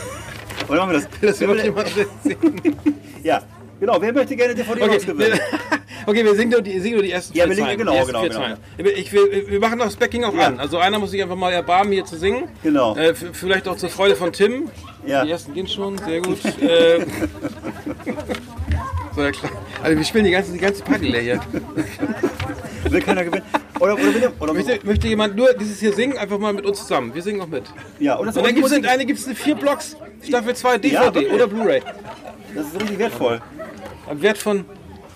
Oder 0.69 0.79
machen 0.87 0.93
wir 0.93 1.01
das? 1.01 1.09
Das 1.21 1.41
wird 1.41 1.65
jemand 1.65 1.89
sehen. 1.89 2.07
Ja, 3.25 3.41
genau. 3.81 3.97
Wer 4.01 4.13
möchte 4.13 4.37
gerne 4.37 4.55
DVD 4.55 4.83
Okay, 4.83 4.95
rausgewinnen? 4.97 5.41
okay, 6.07 6.23
wir 6.25 6.35
singen 6.35 6.51
nur 6.51 6.61
die, 6.61 6.79
singen 6.79 6.97
nur 6.97 7.03
die 7.03 7.11
ersten 7.13 7.35
Ja, 7.37 7.47
vier 7.47 7.57
Zeilen. 7.57 7.79
genau, 7.79 8.05
genau, 8.05 8.21
vier 8.21 8.29
genau. 8.29 8.91
Ich, 8.97 9.11
wir, 9.15 9.49
wir 9.49 9.61
machen 9.61 9.79
das 9.79 9.97
Backing 9.97 10.25
auch 10.25 10.35
Ja. 10.35 10.49
an. 10.49 10.61
Also 10.61 10.77
einer 10.77 10.99
muss 10.99 11.11
sich 11.11 11.23
einfach 11.23 11.37
mal 11.37 11.51
erbarmen, 11.53 11.93
hier 11.95 12.05
zu 12.05 12.17
singen. 12.19 12.49
Genau. 12.63 12.95
Äh, 12.97 13.15
vielleicht 13.15 13.67
auch 13.67 13.77
zur 13.79 13.89
Freude 13.89 14.15
von 14.15 14.31
Tim. 14.35 14.71
Ja. 15.07 15.25
Die 15.25 15.31
ersten 15.31 15.55
gehen 15.55 15.67
schon, 15.69 15.97
sehr 15.97 16.21
gut. 16.21 16.39
äh, 16.61 17.07
so, 19.15 19.23
ja, 19.23 19.31
klar. 19.31 19.53
Also 19.83 19.97
wir 19.97 20.05
spielen 20.05 20.25
die 20.25 20.31
ganze, 20.31 20.53
die 20.53 20.59
ganze 20.59 20.83
Party 20.83 21.09
leer 21.09 21.21
hier. 21.23 21.41
Will 22.91 23.01
keiner 23.01 23.25
gewinnen? 23.25 23.45
Oder, 23.81 23.95
oder, 23.95 24.03
oder, 24.03 24.33
oder 24.41 24.55
Möchte, 24.55 24.79
möchte 24.85 25.09
jemand 25.09 25.37
nur 25.37 25.53
dieses 25.55 25.81
hier 25.81 25.93
singen, 25.93 26.17
einfach 26.17 26.39
mal 26.39 26.53
mit 26.53 26.65
uns 26.65 26.79
zusammen. 26.79 27.15
Wir 27.15 27.23
singen 27.23 27.41
auch 27.41 27.47
mit. 27.47 27.65
Ja, 27.99 28.17
und 28.17 28.27
das, 28.27 28.37
Und 28.37 28.47
dann 28.47 28.55
gibt 28.55 28.67
es 28.67 28.73
eine 28.73 29.07
gibt's 29.07 29.27
eine 29.27 29.35
vier 29.35 29.55
Blocks, 29.55 29.97
Staffel 30.23 30.55
2 30.55 30.79
DVD 30.79 30.95
Ja, 30.95 31.35
oder 31.35 31.47
Blu-ray. 31.47 31.81
das 32.55 32.67
ist 32.67 32.81
richtig 32.81 32.99
wertvoll. 32.99 33.41
Am 34.09 34.21
Wert 34.23 34.39
von. 34.39 34.65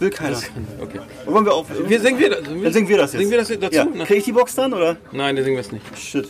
Will 0.01 0.11
keiner. 0.11 0.39
Okay. 0.81 1.01
Wollen 1.27 1.45
wir 1.45 1.53
auch, 1.55 1.67
Wir 1.87 2.01
singen 2.01 2.21
wir 2.21 2.31
das. 2.31 2.43
dann 2.45 2.73
singen 2.73 2.89
wir 2.89 2.99
das 2.99 3.13
jetzt. 3.13 3.19
Singen 3.19 3.31
wir 3.33 3.39
das 3.39 3.49
dazu? 3.49 3.75
Ja. 3.77 3.85
Ne? 3.85 4.05
Krieg 4.05 4.19
ich 4.19 4.25
die 4.25 4.33
Box 4.33 4.55
dann, 4.55 4.73
oder? 4.73 4.97
Nein, 5.11 5.35
dann 5.35 5.45
singen 5.45 5.57
wir 5.57 5.61
es 5.61 5.73
nicht. 5.73 5.85
Shit. 5.99 6.29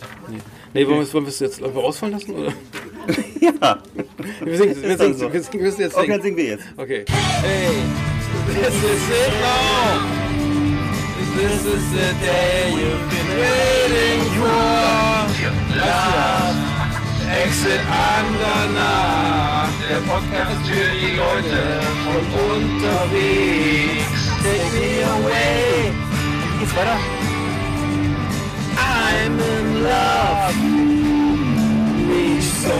Nee, 0.73 0.81
es 0.83 1.13
wollen 1.13 1.25
wir 1.25 1.29
es 1.29 1.39
jetzt 1.39 1.63
einfach 1.63 1.83
ausfallen 1.83 2.13
lassen? 2.13 2.33
Oder? 2.35 2.53
Ja. 3.41 3.79
Wir 4.19 4.57
singen, 4.57 4.75
wir 4.83 4.97
singen, 4.97 5.17
so. 5.17 5.31
wir 5.31 5.41
singen, 5.41 5.53
wir 5.53 5.61
müssen 5.61 5.81
jetzt 5.81 5.95
Okay, 5.95 6.07
dann 6.07 6.21
singen. 6.21 6.23
singen 6.23 6.37
wir 6.37 6.45
jetzt. 6.45 6.65
Okay. 6.75 7.05
Hey, 7.41 7.71
this 8.47 8.75
is 8.75 9.09
it 9.09 9.33
now. 9.41 9.99
This 11.37 11.65
is 11.65 11.83
the 11.91 12.09
day 12.19 12.69
you've 12.75 13.05
been 13.09 13.29
waiting 13.39 14.21
for. 14.35 14.59
Last 15.77 16.59
Exit 17.43 17.79
Andernach. 17.87 19.69
Der 19.87 20.01
Podcast 20.11 20.61
für 20.67 20.89
die 20.99 21.15
Leute 21.15 21.61
von 22.03 22.23
unterwegs. 22.55 24.19
Take 24.43 24.69
me 24.75 24.89
away. 25.05 25.93
Wie 26.53 26.59
geht's 26.59 26.75
weiter? 26.75 26.97
I'm 28.75 29.39
in 29.39 29.83
love. 29.83 30.55
Reach 32.09 32.43
so 32.63 32.77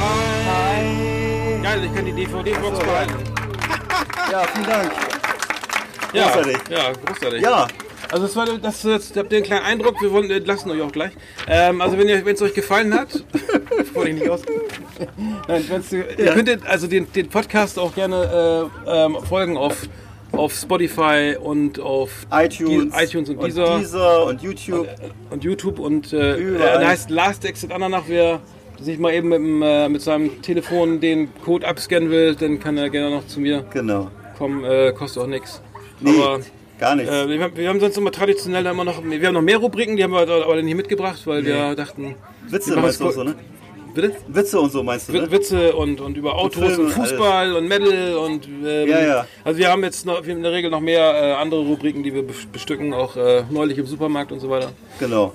high. 0.00 0.27
Geil, 1.68 1.84
ich 1.84 1.94
kann 1.94 2.04
die 2.06 2.12
DVD-Box 2.12 2.78
behalten. 2.78 3.12
Ja, 4.32 4.42
vielen 4.54 4.66
Dank. 4.66 4.90
Ja, 6.14 6.24
Großartig. 6.30 6.56
ja, 6.70 6.92
großartig. 7.04 7.42
Ja, 7.42 7.66
Also 8.10 8.26
das 8.26 8.36
war 8.36 8.46
das 8.46 8.82
jetzt 8.84 9.14
habt 9.18 9.30
ihr 9.32 9.36
einen 9.36 9.44
kleinen 9.46 9.66
Eindruck, 9.66 10.00
wir 10.00 10.10
wollen 10.10 10.30
entlassen 10.30 10.70
euch 10.70 10.80
auch 10.80 10.90
gleich. 10.92 11.12
Ähm, 11.46 11.82
also 11.82 11.98
wenn 11.98 12.08
es 12.08 12.40
euch 12.40 12.54
gefallen 12.54 12.94
hat, 12.94 13.08
wollte 13.92 14.10
ich 14.10 14.16
nicht 14.20 14.30
aus. 14.30 14.40
Nein, 15.46 15.64
wenn's, 15.68 15.92
ihr 15.92 16.04
könntet 16.32 16.64
also 16.66 16.86
den, 16.86 17.12
den 17.12 17.28
Podcast 17.28 17.78
auch 17.78 17.94
gerne 17.94 18.70
äh, 18.86 19.04
ähm, 19.04 19.18
folgen 19.28 19.58
auf 19.58 19.76
auf 20.32 20.52
Spotify 20.54 21.36
und 21.40 21.80
auf 21.80 22.10
iTunes, 22.30 22.94
die- 22.94 23.02
iTunes 23.04 23.28
und 23.30 23.36
und 23.38 23.46
Deezer 23.46 23.78
Deezer 23.78 24.24
und 24.26 24.42
YouTube. 24.42 24.88
und 25.30 25.42
YouTube 25.44 25.78
und 25.78 26.12
äh, 26.14 26.36
Überall. 26.36 26.76
äh, 26.76 26.78
der 26.80 26.88
heißt 26.88 27.10
Last 27.10 27.44
Exit 27.44 27.72
Andernach. 27.72 28.04
Sich 28.80 28.98
mal 28.98 29.12
eben 29.12 29.28
mit, 29.28 29.38
dem, 29.38 29.62
äh, 29.62 29.88
mit 29.88 30.02
seinem 30.02 30.40
Telefon 30.42 31.00
den 31.00 31.28
Code 31.44 31.66
abscannen 31.66 32.10
will, 32.10 32.34
dann 32.36 32.60
kann 32.60 32.76
er 32.78 32.90
gerne 32.90 33.10
noch 33.10 33.26
zu 33.26 33.40
mir 33.40 33.64
Genau. 33.72 34.08
kommen. 34.36 34.64
Äh, 34.64 34.92
kostet 34.96 35.22
auch 35.22 35.26
nichts. 35.26 35.60
Nee, 36.00 36.10
Aber 36.10 36.40
gar 36.78 36.94
nichts. 36.94 37.10
äh, 37.12 37.28
wir, 37.28 37.40
haben, 37.42 37.56
wir 37.56 37.68
haben 37.68 37.80
sonst 37.80 37.96
immer 37.98 38.12
traditionell 38.12 38.64
immer 38.66 38.84
noch, 38.84 39.02
wir 39.04 39.26
haben 39.26 39.34
noch 39.34 39.42
mehr 39.42 39.58
Rubriken, 39.58 39.96
die 39.96 40.04
haben 40.04 40.12
wir 40.12 40.20
aber 40.20 40.54
dann 40.56 40.64
nicht 40.64 40.76
mitgebracht, 40.76 41.20
weil 41.26 41.44
wir 41.44 41.74
dachten, 41.74 42.14
Witze 42.48 42.74
wir 42.76 42.82
meinst 42.82 43.00
du 43.00 43.10
so, 43.10 43.24
ne? 43.24 43.34
bitte? 43.94 44.12
Witze 44.28 44.60
und 44.60 44.70
so 44.70 44.84
meinst 44.84 45.08
du, 45.08 45.12
ne? 45.14 45.28
Witze 45.32 45.74
und, 45.74 46.00
und 46.00 46.16
über 46.16 46.36
Autos 46.36 46.62
Filme, 46.64 46.84
und 46.84 46.90
Fußball 46.92 47.52
und 47.56 47.66
Metal 47.66 48.14
und 48.16 48.46
ähm, 48.64 48.88
Ja, 48.88 49.02
ja. 49.04 49.26
also 49.42 49.58
wir 49.58 49.70
haben 49.70 49.82
jetzt 49.82 50.06
noch, 50.06 50.24
in 50.24 50.40
der 50.44 50.52
Regel 50.52 50.70
noch 50.70 50.80
mehr 50.80 51.00
äh, 51.20 51.32
andere 51.32 51.62
Rubriken, 51.62 52.04
die 52.04 52.14
wir 52.14 52.22
bes- 52.22 52.46
bestücken, 52.52 52.94
auch 52.94 53.16
äh, 53.16 53.42
neulich 53.50 53.76
im 53.76 53.86
Supermarkt 53.86 54.30
und 54.30 54.38
so 54.38 54.48
weiter. 54.48 54.70
Genau. 55.00 55.32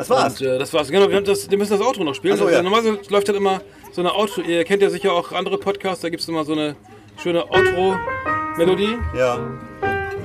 Das 0.00 0.10
war's. 0.10 0.40
Und 0.40 0.46
äh, 0.46 0.58
das 0.58 0.72
war's. 0.72 0.88
Genau, 0.88 1.08
wir, 1.08 1.16
haben 1.16 1.24
das, 1.24 1.50
wir 1.50 1.58
müssen 1.58 1.78
das 1.78 1.86
Outro 1.86 2.04
noch 2.04 2.14
spielen. 2.14 2.36
So, 2.36 2.44
also, 2.44 2.56
ja. 2.56 2.62
Normalerweise 2.62 2.98
läuft 3.10 3.28
halt 3.28 3.36
immer 3.38 3.60
so 3.92 4.00
eine 4.00 4.14
Outro. 4.14 4.40
Ihr 4.42 4.64
kennt 4.64 4.82
ja 4.82 4.90
sicher 4.90 5.12
auch 5.12 5.32
andere 5.32 5.58
Podcasts, 5.58 6.00
da 6.02 6.08
gibt 6.08 6.22
es 6.22 6.28
immer 6.28 6.44
so 6.44 6.52
eine 6.52 6.76
schöne 7.22 7.44
Outro-Melodie. 7.44 8.96
Ja. 9.16 9.38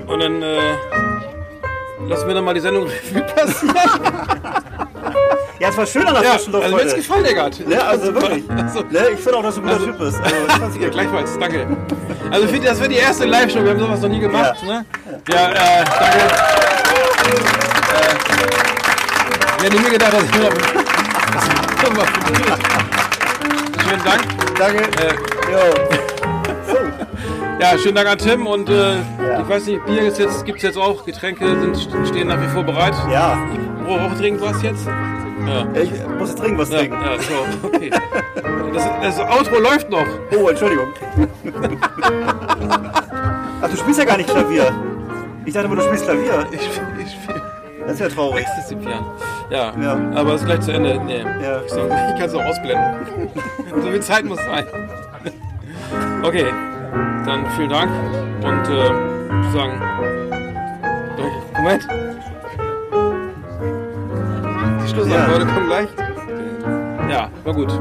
Und 0.07 0.19
dann 0.19 0.41
äh, 0.41 0.57
lassen 2.07 2.27
wir 2.27 2.35
dann 2.35 2.45
mal 2.45 2.53
die 2.53 2.61
Sendung 2.61 2.88
Revue 3.13 3.21
passieren. 3.21 3.75
Ja, 5.59 5.69
es 5.69 5.77
war 5.77 5.85
schön 5.85 6.05
an 6.05 6.13
der 6.13 6.23
ja, 6.23 6.31
frischen 6.31 6.53
Luft 6.53 6.65
also 6.65 6.75
mir 6.75 6.83
heute. 6.83 6.95
gefallen, 6.95 7.25
Eggert. 7.25 7.59
Ja, 7.69 7.79
also 7.88 8.13
wirklich. 8.21 8.43
Also, 8.49 8.79
Ne, 8.89 9.09
ich 9.13 9.19
finde 9.19 9.38
auch, 9.38 9.43
dass 9.43 9.55
du 9.55 9.61
ein 9.61 9.67
guter 9.67 9.83
Typ 9.85 9.97
bist. 9.97 10.19
Also, 10.21 10.79
ja, 10.79 10.89
gleichfalls, 10.89 11.38
danke. 11.39 11.67
Also 12.31 12.47
für, 12.47 12.59
das 12.59 12.79
wird 12.79 12.91
die 12.91 12.97
erste 12.97 13.25
Live-Show, 13.25 13.63
wir 13.63 13.71
haben 13.71 13.79
sowas 13.79 14.01
noch 14.01 14.09
nie 14.09 14.19
gemacht. 14.19 14.55
Ja. 14.61 14.67
Ne? 14.67 14.85
ja 15.31 15.51
äh, 15.51 15.85
danke. 15.99 16.17
Äh, 18.71 18.74
ich 19.57 19.63
hätte 19.63 19.79
mir 19.79 19.89
gedacht, 19.89 20.13
dass 20.13 20.23
ich 20.23 20.31
mir 20.33 20.49
das. 20.49 20.59
Schönen 23.87 24.03
Dank. 24.03 24.21
Danke. 24.57 24.83
Äh, 24.83 25.13
Jo. 25.51 25.59
Ja, 27.59 27.77
schönen 27.77 27.95
Dank 27.95 28.07
an 28.09 28.17
Tim 28.17 28.45
und 28.47 28.69
äh, 28.69 28.95
ich 29.41 29.47
weiß 29.49 29.67
nicht, 29.67 29.85
Bier 29.85 30.01
ist 30.03 30.19
jetzt, 30.19 30.43
gibt 30.45 30.57
es 30.57 30.63
jetzt 30.63 30.77
auch, 30.77 31.05
Getränke 31.05 31.47
sind, 31.47 31.77
stehen 32.07 32.27
nach 32.27 32.41
wie 32.41 32.47
vor 32.47 32.63
bereit. 32.63 32.93
Ja. 33.09 33.37
Wo 33.85 33.93
auch 33.95 34.13
trinken 34.17 34.41
was 34.41 34.61
jetzt? 34.61 34.85
Ja. 34.87 35.65
Ich 35.81 35.91
muss 36.19 36.29
jetzt 36.29 36.41
dringend 36.41 36.59
was 36.59 36.69
Ja, 36.69 36.79
trinken. 36.79 36.97
ja, 37.01 37.17
so, 37.19 37.67
okay. 37.67 37.91
Das, 38.73 38.83
das 39.01 39.19
Outro 39.19 39.59
läuft 39.59 39.89
noch. 39.89 40.05
Oh, 40.37 40.49
Entschuldigung. 40.49 40.87
Ach, 43.61 43.69
du 43.69 43.77
spielst 43.77 43.99
ja 43.99 44.05
gar 44.05 44.17
nicht 44.17 44.29
Klavier. 44.29 44.73
Ich 45.45 45.53
dachte 45.53 45.67
immer, 45.67 45.75
du 45.77 45.83
spielst 45.83 46.05
Klavier. 46.05 46.45
Ich, 46.51 46.59
ich 46.61 47.11
spiele 47.13 47.41
Das 47.85 47.93
ist 47.93 47.99
ja 48.01 48.09
traurig. 48.09 48.45
Disziplin. 48.57 48.99
Ja, 49.49 49.73
Ja. 49.79 49.97
aber 50.15 50.34
es 50.34 50.41
ist 50.41 50.47
gleich 50.47 50.62
zu 50.62 50.71
Ende. 50.71 50.99
Nee, 51.05 51.21
Ja. 51.41 51.62
ich, 51.62 51.71
ich 51.71 51.77
kann 52.19 52.21
es 52.29 52.34
auch 52.34 52.43
ausblenden. 52.43 53.29
so 53.81 53.88
viel 53.91 54.01
Zeit 54.01 54.25
muss 54.25 54.39
sein. 54.43 54.65
Okay, 56.23 56.45
dann 57.25 57.45
vielen 57.55 57.69
Dank 57.69 57.91
und 58.43 58.67
äh, 58.69 58.88
sagen, 59.53 59.81
Moment. 61.55 61.88
Die 64.84 64.89
Schlussantworten 64.89 65.47
kommen 65.53 65.67
gleich. 65.67 65.88
Ja, 67.10 67.29
war 67.43 67.53
gut. 67.53 67.71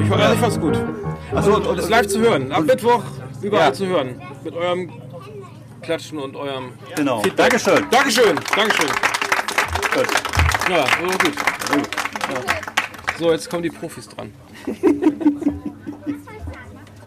Ich, 0.00 0.10
also 0.12 0.34
ich 0.34 0.40
fand's 0.40 0.60
gut. 0.60 0.78
Achso, 1.34 1.56
Und, 1.56 1.66
und 1.66 1.78
es 1.78 1.88
live 1.90 2.06
zu 2.06 2.20
hören. 2.20 2.50
Ab 2.52 2.64
Mittwoch 2.64 3.02
überall 3.42 3.66
Ja. 3.68 3.72
zu 3.72 3.86
hören. 3.86 4.20
Mit 4.42 4.54
eurem 4.54 4.90
Klatschen 5.82 6.18
und 6.18 6.34
eurem 6.36 6.72
Genau. 6.96 7.20
Feedback. 7.20 7.50
Dankeschön. 7.50 7.84
Dankeschön. 7.90 8.36
Dankeschön. 8.56 8.88
Gut. 9.94 10.06
Ja, 10.68 10.84
so 11.00 11.06
gut. 11.18 11.34
So, 13.18 13.32
jetzt 13.32 13.48
kommen 13.48 13.62
die 13.62 13.70
Profis 13.70 14.06
dran. 14.08 14.32